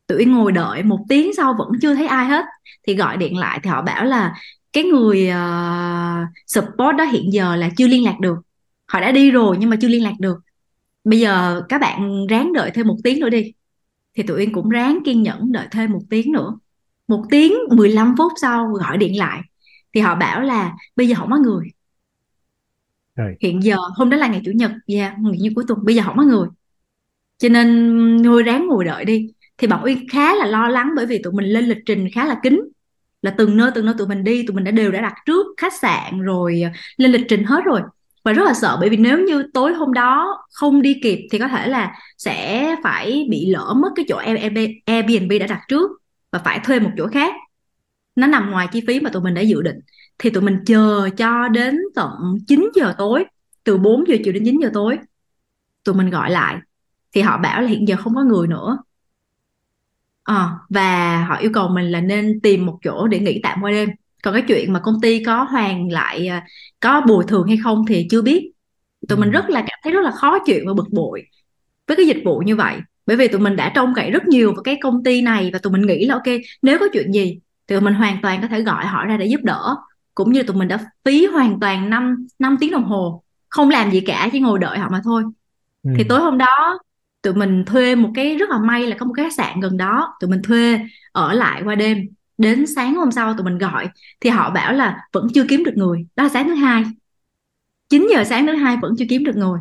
Tụi 0.07 0.25
ngồi 0.25 0.53
đợi 0.53 0.83
một 0.83 0.99
tiếng 1.09 1.35
sau 1.37 1.55
vẫn 1.59 1.69
chưa 1.83 1.95
thấy 1.95 2.07
ai 2.07 2.27
hết. 2.27 2.45
Thì 2.87 2.95
gọi 2.95 3.17
điện 3.17 3.39
lại 3.39 3.61
thì 3.63 3.71
họ 3.71 3.83
bảo 3.83 4.05
là 4.05 4.35
cái 4.73 4.85
người 4.85 5.31
uh, 5.31 6.29
support 6.47 6.97
đó 6.99 7.05
hiện 7.05 7.33
giờ 7.33 7.57
là 7.57 7.71
chưa 7.77 7.87
liên 7.87 8.05
lạc 8.05 8.17
được. 8.21 8.37
Họ 8.87 9.01
đã 9.01 9.13
đi 9.13 9.31
rồi 9.31 9.57
nhưng 9.61 9.71
mà 9.71 9.77
chưa 9.81 9.89
liên 9.89 10.05
lạc 10.05 10.15
được. 10.19 10.39
Bây 11.05 11.21
giờ 11.21 11.63
các 11.69 11.81
bạn 11.81 12.27
ráng 12.27 12.53
đợi 12.53 12.71
thêm 12.75 12.87
một 12.87 12.97
tiếng 13.05 13.21
nữa 13.21 13.29
đi. 13.29 13.53
Thì 14.15 14.23
tụi 14.23 14.39
Uyên 14.39 14.53
cũng 14.53 14.69
ráng 14.69 14.99
kiên 15.05 15.23
nhẫn 15.23 15.53
đợi 15.53 15.67
thêm 15.71 15.93
một 15.93 16.03
tiếng 16.11 16.33
nữa. 16.33 16.59
Một 17.09 17.25
tiếng 17.31 17.55
15 17.71 18.15
phút 18.19 18.33
sau 18.41 18.67
gọi 18.67 18.99
điện 18.99 19.19
lại 19.19 19.41
thì 19.95 20.01
họ 20.01 20.15
bảo 20.15 20.41
là 20.41 20.73
bây 20.97 21.09
giờ 21.09 21.15
không 21.19 21.31
có 21.31 21.39
người. 21.39 21.67
Rồi. 23.17 23.35
hiện 23.41 23.63
giờ, 23.63 23.77
hôm 23.97 24.11
đó 24.11 24.17
là 24.17 24.27
ngày 24.27 24.43
chủ 24.45 24.53
nhật 24.55 24.71
dạ 24.87 25.15
nghỉ 25.21 25.39
như 25.39 25.51
cuối 25.55 25.65
tuần, 25.69 25.79
bây 25.85 25.95
giờ 25.95 26.03
không 26.05 26.17
có 26.17 26.23
người. 26.23 26.49
Cho 27.39 27.49
nên 27.49 28.19
thôi 28.25 28.43
ráng 28.43 28.67
ngồi 28.69 28.85
đợi 28.85 29.05
đi. 29.05 29.29
Thì 29.59 29.67
bọn 29.67 29.85
Uyên 29.85 30.09
khá 30.09 30.35
là 30.35 30.47
lo 30.47 30.69
lắng 30.69 30.91
bởi 30.97 31.07
vì 31.07 31.23
tụi 31.23 31.33
mình 31.33 31.45
lên 31.45 31.65
lịch 31.65 31.79
trình 31.87 32.09
khá 32.15 32.25
là 32.27 32.41
kín. 32.43 32.61
Là 33.23 33.35
từng 33.39 33.57
nơi 33.57 33.71
từng 33.75 33.87
nơi 33.87 33.95
tụi 33.99 34.09
mình 34.09 34.25
đi, 34.25 34.47
tụi 34.47 34.55
mình 34.55 34.65
đã 34.65 34.71
đều 34.71 34.93
đã 34.93 35.01
đặt 35.01 35.15
trước 35.27 35.47
khách 35.57 35.73
sạn 35.73 36.21
rồi 36.21 36.63
ờ, 36.65 36.71
lên 36.97 37.13
lịch 37.13 37.25
trình 37.29 37.45
hết 37.45 37.65
rồi. 37.65 37.81
Và 38.25 38.33
rất 38.33 38.45
là 38.45 38.55
sợ 38.55 38.77
bởi 38.81 38.89
vì 38.89 38.97
nếu 38.97 39.19
như 39.19 39.45
tối 39.55 39.75
hôm 39.75 39.93
đó 39.93 40.39
không 40.53 40.83
đi 40.83 41.01
kịp 41.03 41.29
thì 41.33 41.39
có 41.39 41.49
thể 41.49 41.69
là 41.69 41.95
sẽ 42.19 42.77
phải 42.83 43.27
bị 43.31 43.47
lỡ 43.51 43.75
mất 43.77 43.89
cái 43.97 44.05
chỗ 44.09 44.17
Airbnb 44.87 45.33
đã 45.41 45.47
đặt 45.47 45.61
trước 45.69 45.91
và 46.33 46.39
phải 46.39 46.61
thuê 46.65 46.81
một 46.81 46.91
chỗ 46.99 47.07
khác. 47.07 47.35
Nó 48.17 48.27
nằm 48.27 48.51
ngoài 48.51 48.67
chi 48.73 48.83
phí 48.87 49.01
mà 49.01 49.11
tụi 49.11 49.23
mình 49.23 49.35
đã 49.35 49.41
dự 49.41 49.63
định 49.63 49.77
thì 50.23 50.31
tụi 50.31 50.43
mình 50.43 50.59
chờ 50.67 51.09
cho 51.17 51.49
đến 51.49 51.79
tận 51.95 52.11
9 52.47 52.71
giờ 52.75 52.95
tối 52.99 53.25
từ 53.65 53.79
4 53.79 54.05
giờ 54.09 54.17
chiều 54.25 54.33
đến 54.33 54.43
9 54.45 54.59
giờ 54.63 54.71
tối 54.75 54.99
tụi 55.85 55.95
mình 55.95 56.11
gọi 56.11 56.31
lại. 56.31 56.57
Thì 57.13 57.21
họ 57.21 57.39
bảo 57.39 57.63
là 57.63 57.69
hiện 57.69 57.89
giờ 57.89 57.97
không 57.99 58.15
có 58.15 58.23
người 58.23 58.47
nữa. 58.47 58.79
À, 60.25 60.51
và 60.69 61.25
họ 61.25 61.37
yêu 61.37 61.51
cầu 61.55 61.69
mình 61.69 61.85
là 61.85 62.01
nên 62.01 62.41
tìm 62.41 62.67
một 62.67 62.79
chỗ 62.85 63.07
để 63.07 63.19
nghỉ 63.19 63.41
tạm 63.43 63.59
qua 63.63 63.71
đêm. 63.71 63.89
Còn 64.23 64.35
cái 64.35 64.43
chuyện 64.49 64.73
mà 64.73 64.81
công 64.81 65.01
ty 65.03 65.25
có 65.25 65.43
hoàn 65.43 65.93
lại 65.93 66.27
à, 66.29 66.47
có 66.81 67.01
bồi 67.09 67.25
thường 67.29 67.47
hay 67.47 67.57
không 67.65 67.85
thì 67.89 68.07
chưa 68.11 68.23
biết. 68.23 68.53
Tụi 69.09 69.19
mình 69.19 69.29
ừ. 69.29 69.33
rất 69.33 69.51
là 69.51 69.61
cảm 69.61 69.79
thấy 69.83 69.93
rất 69.93 70.01
là 70.01 70.11
khó 70.11 70.39
chịu 70.47 70.65
và 70.67 70.75
bực 70.75 70.89
bội 70.93 71.23
với 71.87 71.97
cái 71.97 72.07
dịch 72.07 72.23
vụ 72.25 72.39
như 72.39 72.57
vậy. 72.57 72.77
Bởi 73.07 73.17
vì 73.17 73.29
tụi 73.29 73.41
mình 73.41 73.57
đã 73.57 73.73
trông 73.75 73.95
cậy 73.95 74.11
rất 74.11 74.27
nhiều 74.27 74.53
vào 74.55 74.63
cái 74.63 74.79
công 74.83 75.05
ty 75.05 75.23
này 75.23 75.51
và 75.53 75.59
tụi 75.59 75.73
mình 75.73 75.87
nghĩ 75.87 76.07
là 76.07 76.15
ok 76.15 76.37
nếu 76.63 76.79
có 76.79 76.87
chuyện 76.93 77.13
gì 77.13 77.41
thì 77.67 77.75
tụi 77.75 77.81
mình 77.81 77.95
hoàn 77.95 78.23
toàn 78.23 78.43
có 78.43 78.49
thể 78.49 78.63
gọi 78.63 78.87
họ 78.87 79.05
ra 79.05 79.17
để 79.17 79.27
giúp 79.27 79.41
đỡ 79.43 79.77
cũng 80.15 80.33
như 80.33 80.43
tụi 80.43 80.57
mình 80.57 80.69
đã 80.69 80.79
phí 81.05 81.27
hoàn 81.27 81.61
toàn 81.61 81.91
5 81.91 82.27
5 82.39 82.57
tiếng 82.61 82.71
đồng 82.71 82.85
hồ 82.85 83.23
không 83.49 83.71
làm 83.71 83.91
gì 83.91 84.01
cả 84.01 84.29
chỉ 84.33 84.41
ngồi 84.41 84.59
đợi 84.59 84.79
họ 84.79 84.89
mà 84.91 85.01
thôi. 85.05 85.25
Ừ. 85.83 85.91
thì 85.97 86.05
tối 86.05 86.21
hôm 86.21 86.39
đó 86.39 86.79
tụi 87.23 87.35
mình 87.35 87.65
thuê 87.65 87.95
một 87.95 88.11
cái 88.15 88.37
rất 88.37 88.51
là 88.51 88.59
may 88.59 88.87
là 88.87 88.97
có 88.99 89.07
một 89.07 89.13
cái 89.17 89.25
khách 89.25 89.35
sạn 89.37 89.61
gần 89.61 89.77
đó 89.77 90.15
tụi 90.21 90.31
mình 90.31 90.43
thuê 90.43 90.81
ở 91.13 91.33
lại 91.33 91.63
qua 91.65 91.75
đêm. 91.75 91.99
Đến 92.39 92.67
sáng 92.67 92.95
hôm 92.95 93.11
sau 93.11 93.35
tụi 93.35 93.45
mình 93.45 93.59
gọi 93.59 93.89
thì 94.21 94.31
họ 94.31 94.51
bảo 94.51 94.73
là 94.73 94.99
vẫn 95.13 95.27
chưa 95.35 95.45
kiếm 95.49 95.65
được 95.65 95.73
người. 95.77 96.07
Đó 96.17 96.25
là 96.25 96.31
sáng 96.31 96.49
thứ 96.49 96.55
hai. 96.55 96.85
9 97.89 98.09
giờ 98.15 98.25
sáng 98.25 98.47
thứ 98.47 98.55
hai 98.55 98.77
vẫn 98.83 98.95
chưa 98.99 99.05
kiếm 99.09 99.25
được 99.25 99.37
người. 99.37 99.61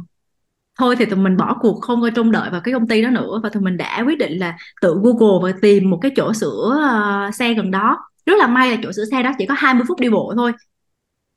Thôi 0.79 0.95
thì 0.95 1.05
tụi 1.05 1.19
mình 1.19 1.37
bỏ 1.37 1.57
cuộc 1.61 1.81
không 1.81 2.01
có 2.01 2.09
trông 2.09 2.31
đợi 2.31 2.49
vào 2.49 2.61
cái 2.61 2.73
công 2.73 2.87
ty 2.87 3.01
đó 3.01 3.09
nữa. 3.09 3.39
Và 3.43 3.49
tụi 3.49 3.63
mình 3.63 3.77
đã 3.77 4.03
quyết 4.05 4.17
định 4.17 4.39
là 4.39 4.57
tự 4.81 4.99
Google 5.03 5.51
và 5.51 5.59
tìm 5.61 5.89
một 5.89 5.99
cái 6.01 6.11
chỗ 6.15 6.33
sửa 6.33 6.81
uh, 7.27 7.35
xe 7.35 7.53
gần 7.53 7.71
đó 7.71 7.97
rất 8.25 8.33
là 8.39 8.47
may 8.47 8.71
là 8.71 8.77
chỗ 8.83 8.91
sửa 8.91 9.05
xe 9.11 9.23
đó 9.23 9.31
chỉ 9.37 9.45
có 9.45 9.53
20 9.57 9.83
phút 9.87 9.99
đi 9.99 10.09
bộ 10.09 10.33
thôi. 10.37 10.51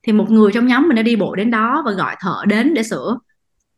Thì 0.03 0.13
một 0.13 0.31
người 0.31 0.53
trong 0.55 0.67
nhóm 0.67 0.89
mình 0.89 0.97
đã 0.97 1.03
đi 1.03 1.17
bộ 1.17 1.35
đến 1.35 1.51
đó 1.51 1.83
và 1.87 1.93
gọi 1.93 2.17
thợ 2.21 2.45
đến 2.47 2.75
để 2.75 2.83
sửa. 2.83 3.19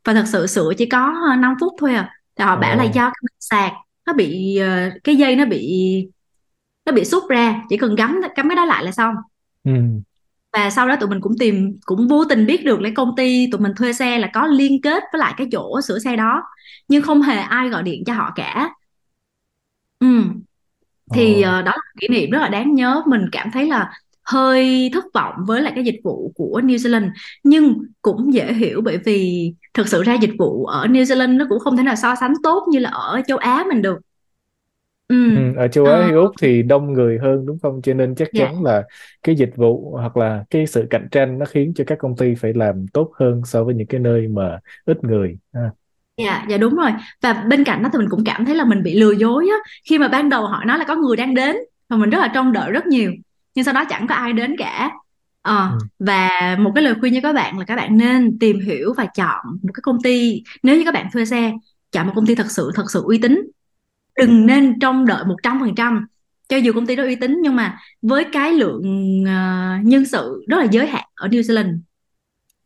Và 0.05 0.15
thật 0.15 0.25
sự 0.27 0.47
sửa 0.47 0.73
chỉ 0.79 0.87
có 0.87 1.15
5 1.39 1.55
phút 1.61 1.73
thôi 1.81 1.95
à. 1.95 2.11
Thì 2.37 2.45
họ 2.45 2.57
bảo 2.57 2.77
là 2.77 2.85
do 2.85 3.05
cái 3.05 3.23
sạc 3.41 3.73
nó 4.07 4.13
bị 4.13 4.59
uh, 4.63 4.93
cái 5.05 5.17
dây 5.17 5.37
nó 5.37 5.45
bị 5.45 5.77
nó 6.87 6.93
bị 6.93 7.05
xúc 7.05 7.25
ra 7.29 7.63
chỉ 7.69 7.77
cần 7.77 7.95
gắm 7.95 8.21
cắm 8.35 8.49
cái 8.49 8.57
đó 8.57 8.65
lại 8.65 8.85
là 8.85 8.93
xong. 8.93 9.15
Ừ. 9.65 9.73
và 10.53 10.71
sau 10.71 10.89
đó 10.89 10.97
tụi 11.01 11.09
mình 11.09 11.21
cũng 11.21 11.39
tìm 11.39 11.79
cũng 11.85 12.09
vô 12.09 12.25
tình 12.25 12.47
biết 12.47 12.65
được 12.65 12.81
lấy 12.81 12.93
công 12.93 13.17
ty 13.17 13.51
tụi 13.53 13.61
mình 13.61 13.73
thuê 13.77 13.93
xe 13.93 14.19
là 14.19 14.31
có 14.35 14.47
liên 14.47 14.81
kết 14.83 15.03
với 15.13 15.19
lại 15.21 15.35
cái 15.37 15.47
chỗ 15.53 15.81
sửa 15.81 15.99
xe 15.99 16.17
đó. 16.17 16.43
Nhưng 16.89 17.03
không 17.03 17.23
hề 17.23 17.37
ai 17.37 17.69
gọi 17.69 17.83
điện 17.83 18.05
cho 18.07 18.15
họ 18.15 18.33
cả. 18.37 18.71
Ừ. 20.01 20.23
thì 21.15 21.35
uh, 21.41 21.45
đó 21.45 21.63
là 21.65 21.93
kỷ 22.01 22.09
niệm 22.09 22.31
rất 22.31 22.39
là 22.39 22.49
đáng 22.49 22.75
nhớ 22.75 23.03
mình 23.07 23.23
cảm 23.33 23.51
thấy 23.51 23.67
là 23.67 23.93
hơi 24.23 24.91
thất 24.93 25.05
vọng 25.15 25.35
với 25.47 25.63
lại 25.63 25.73
cái 25.75 25.85
dịch 25.85 26.01
vụ 26.05 26.33
của 26.35 26.61
New 26.65 26.77
Zealand 26.77 27.11
nhưng 27.45 27.79
cũng 28.03 28.35
dễ 28.35 28.53
hiểu 28.53 28.81
bởi 28.81 28.99
vì 29.05 29.53
thực 29.75 29.89
sự 29.89 30.03
ra 30.03 30.15
dịch 30.15 30.33
vụ 30.39 30.65
ở 30.67 30.87
New 30.87 31.03
Zealand 31.03 31.37
nó 31.37 31.47
cũng 31.49 31.59
không 31.61 31.77
thể 31.77 31.83
nào 31.83 31.97
so 31.97 32.15
sánh 32.15 32.33
tốt 32.43 32.67
như 32.71 32.79
là 32.79 32.91
ở 32.91 33.21
châu 33.27 33.39
Á 33.39 33.65
mình 33.69 33.83
được 33.83 33.99
Ừ. 35.09 35.35
Ừ, 35.35 35.55
ở 35.57 35.69
châu 35.69 35.87
Á 35.87 36.09
ờ. 36.11 36.17
Úc 36.23 36.35
thì 36.41 36.63
đông 36.63 36.93
người 36.93 37.19
hơn 37.19 37.47
đúng 37.47 37.59
không? 37.59 37.83
Cho 37.83 37.95
nên 37.95 38.15
chắc 38.15 38.29
dạ 38.33 38.45
chắn 38.45 38.63
là 38.63 38.85
cái 39.23 39.35
dịch 39.35 39.51
vụ 39.57 39.91
hoặc 39.91 40.17
là 40.17 40.45
cái 40.51 40.67
sự 40.67 40.87
cạnh 40.91 41.09
tranh 41.11 41.39
nó 41.39 41.47
khiến 41.47 41.73
cho 41.75 41.85
các 41.87 41.99
công 41.99 42.17
ty 42.17 42.35
phải 42.35 42.53
làm 42.55 42.87
tốt 42.93 43.13
hơn 43.15 43.43
so 43.45 43.65
với 43.65 43.75
những 43.75 43.87
cái 43.87 44.01
nơi 44.01 44.29
mà 44.29 44.59
ít 44.85 45.05
người. 45.05 45.39
Ha. 45.53 45.71
Dạ 46.17 46.47
dạ 46.49 46.57
đúng 46.57 46.75
rồi. 46.75 46.91
Và 47.23 47.33
bên 47.33 47.65
cạnh 47.65 47.83
đó 47.83 47.89
thì 47.93 47.99
mình 47.99 48.09
cũng 48.11 48.25
cảm 48.25 48.45
thấy 48.45 48.55
là 48.55 48.65
mình 48.65 48.83
bị 48.83 48.95
lừa 49.01 49.13
dối 49.13 49.49
á. 49.51 49.57
Khi 49.89 49.99
mà 49.99 50.09
ban 50.09 50.29
đầu 50.29 50.47
họ 50.47 50.65
nói 50.65 50.79
là 50.79 50.85
có 50.85 50.95
người 50.97 51.17
đang 51.17 51.35
đến 51.35 51.57
và 51.89 51.97
mình 51.97 52.11
rất 52.11 52.19
là 52.19 52.29
trông 52.29 52.53
đợi 52.53 52.73
rất 52.73 52.87
nhiều 52.87 53.13
nhưng 53.55 53.65
sau 53.65 53.75
đó 53.75 53.85
chẳng 53.85 54.07
có 54.07 54.15
ai 54.15 54.33
đến 54.33 54.57
cả. 54.59 54.91
Ờ, 55.43 55.71
ừ. 55.73 55.79
và 55.99 56.57
một 56.61 56.73
cái 56.75 56.85
lời 56.85 56.95
khuyên 57.01 57.15
cho 57.15 57.21
các 57.23 57.33
bạn 57.33 57.59
là 57.59 57.65
các 57.65 57.77
bạn 57.77 57.97
nên 57.99 58.39
tìm 58.39 58.61
hiểu 58.61 58.95
và 58.97 59.07
chọn 59.07 59.45
một 59.63 59.73
cái 59.75 59.81
công 59.83 60.03
ty. 60.03 60.43
Nếu 60.63 60.77
như 60.77 60.85
các 60.85 60.95
bạn 60.95 61.09
thuê 61.13 61.25
xe 61.25 61.53
chọn 61.93 62.07
một 62.07 62.13
công 62.17 62.27
ty 62.27 62.35
thật 62.35 62.51
sự 62.51 62.71
thật 62.75 62.91
sự 62.91 63.03
uy 63.07 63.19
tín. 63.19 63.51
Đừng 64.17 64.47
nên 64.47 64.79
trông 64.81 65.07
đợi 65.07 65.25
100% 65.25 66.05
cho 66.49 66.57
dù 66.57 66.73
công 66.73 66.87
ty 66.87 66.97
đó 66.97 67.05
uy 67.05 67.17
tín 67.17 67.39
nhưng 67.43 67.57
mà 67.57 67.79
với 68.03 68.25
cái 68.33 68.53
lượng 68.53 68.83
ờ, 69.27 69.77
nhân 69.83 70.05
sự 70.05 70.45
rất 70.49 70.59
là 70.59 70.65
giới 70.71 70.87
hạn 70.87 71.05
ở 71.15 71.29
New 71.29 71.41
Zealand 71.41 71.79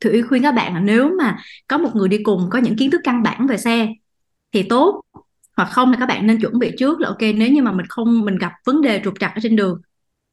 thì 0.01 0.11
Uy 0.11 0.23
khuyên 0.23 0.43
các 0.43 0.53
bạn 0.53 0.75
là 0.75 0.81
nếu 0.81 1.11
mà 1.19 1.37
có 1.69 1.79
một 1.79 1.91
người 1.95 2.09
đi 2.09 2.19
cùng 2.23 2.49
có 2.51 2.59
những 2.59 2.77
kiến 2.77 2.91
thức 2.91 3.01
căn 3.05 3.23
bản 3.23 3.47
về 3.47 3.57
xe 3.57 3.89
thì 4.53 4.63
tốt. 4.63 5.03
Hoặc 5.57 5.69
không 5.73 5.91
là 5.91 5.97
các 6.01 6.07
bạn 6.07 6.27
nên 6.27 6.41
chuẩn 6.41 6.59
bị 6.59 6.71
trước 6.79 7.01
là 7.01 7.09
ok 7.09 7.21
nếu 7.21 7.53
như 7.53 7.63
mà 7.63 7.73
mình 7.73 7.87
không 7.89 8.25
mình 8.25 8.39
gặp 8.39 8.53
vấn 8.67 8.83
đề 8.83 9.01
trục 9.05 9.15
trặc 9.21 9.35
ở 9.35 9.41
trên 9.43 9.57
đường 9.57 9.81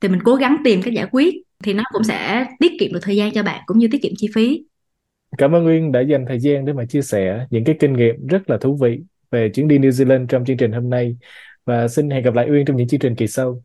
thì 0.01 0.09
mình 0.09 0.19
cố 0.23 0.35
gắng 0.35 0.57
tìm 0.63 0.81
cách 0.81 0.93
giải 0.93 1.07
quyết 1.11 1.35
thì 1.63 1.73
nó 1.73 1.83
cũng 1.93 2.03
sẽ 2.03 2.45
tiết 2.59 2.71
kiệm 2.79 2.93
được 2.93 2.99
thời 3.01 3.15
gian 3.15 3.31
cho 3.33 3.43
bạn 3.43 3.61
cũng 3.65 3.77
như 3.77 3.87
tiết 3.91 4.01
kiệm 4.01 4.11
chi 4.17 4.27
phí. 4.35 4.63
Cảm 5.37 5.55
ơn 5.55 5.63
Nguyên 5.63 5.91
đã 5.91 6.01
dành 6.01 6.25
thời 6.27 6.39
gian 6.39 6.65
để 6.65 6.73
mà 6.73 6.85
chia 6.85 7.01
sẻ 7.01 7.45
những 7.49 7.63
cái 7.63 7.75
kinh 7.79 7.93
nghiệm 7.93 8.27
rất 8.27 8.49
là 8.49 8.57
thú 8.57 8.77
vị 8.81 8.99
về 9.31 9.49
chuyến 9.53 9.67
đi 9.67 9.79
New 9.79 9.89
Zealand 9.89 10.27
trong 10.27 10.45
chương 10.45 10.57
trình 10.57 10.71
hôm 10.71 10.89
nay. 10.89 11.17
Và 11.65 11.87
xin 11.87 12.09
hẹn 12.09 12.23
gặp 12.23 12.33
lại 12.33 12.47
Uyên 12.49 12.65
trong 12.65 12.77
những 12.77 12.87
chương 12.87 12.99
trình 12.99 13.15
kỳ 13.15 13.27
sau. 13.27 13.61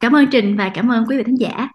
cảm 0.00 0.12
ơn 0.12 0.26
Trình 0.32 0.56
và 0.56 0.70
cảm 0.74 0.92
ơn 0.92 1.04
quý 1.08 1.16
vị 1.16 1.22
thính 1.22 1.40
giả 1.40 1.68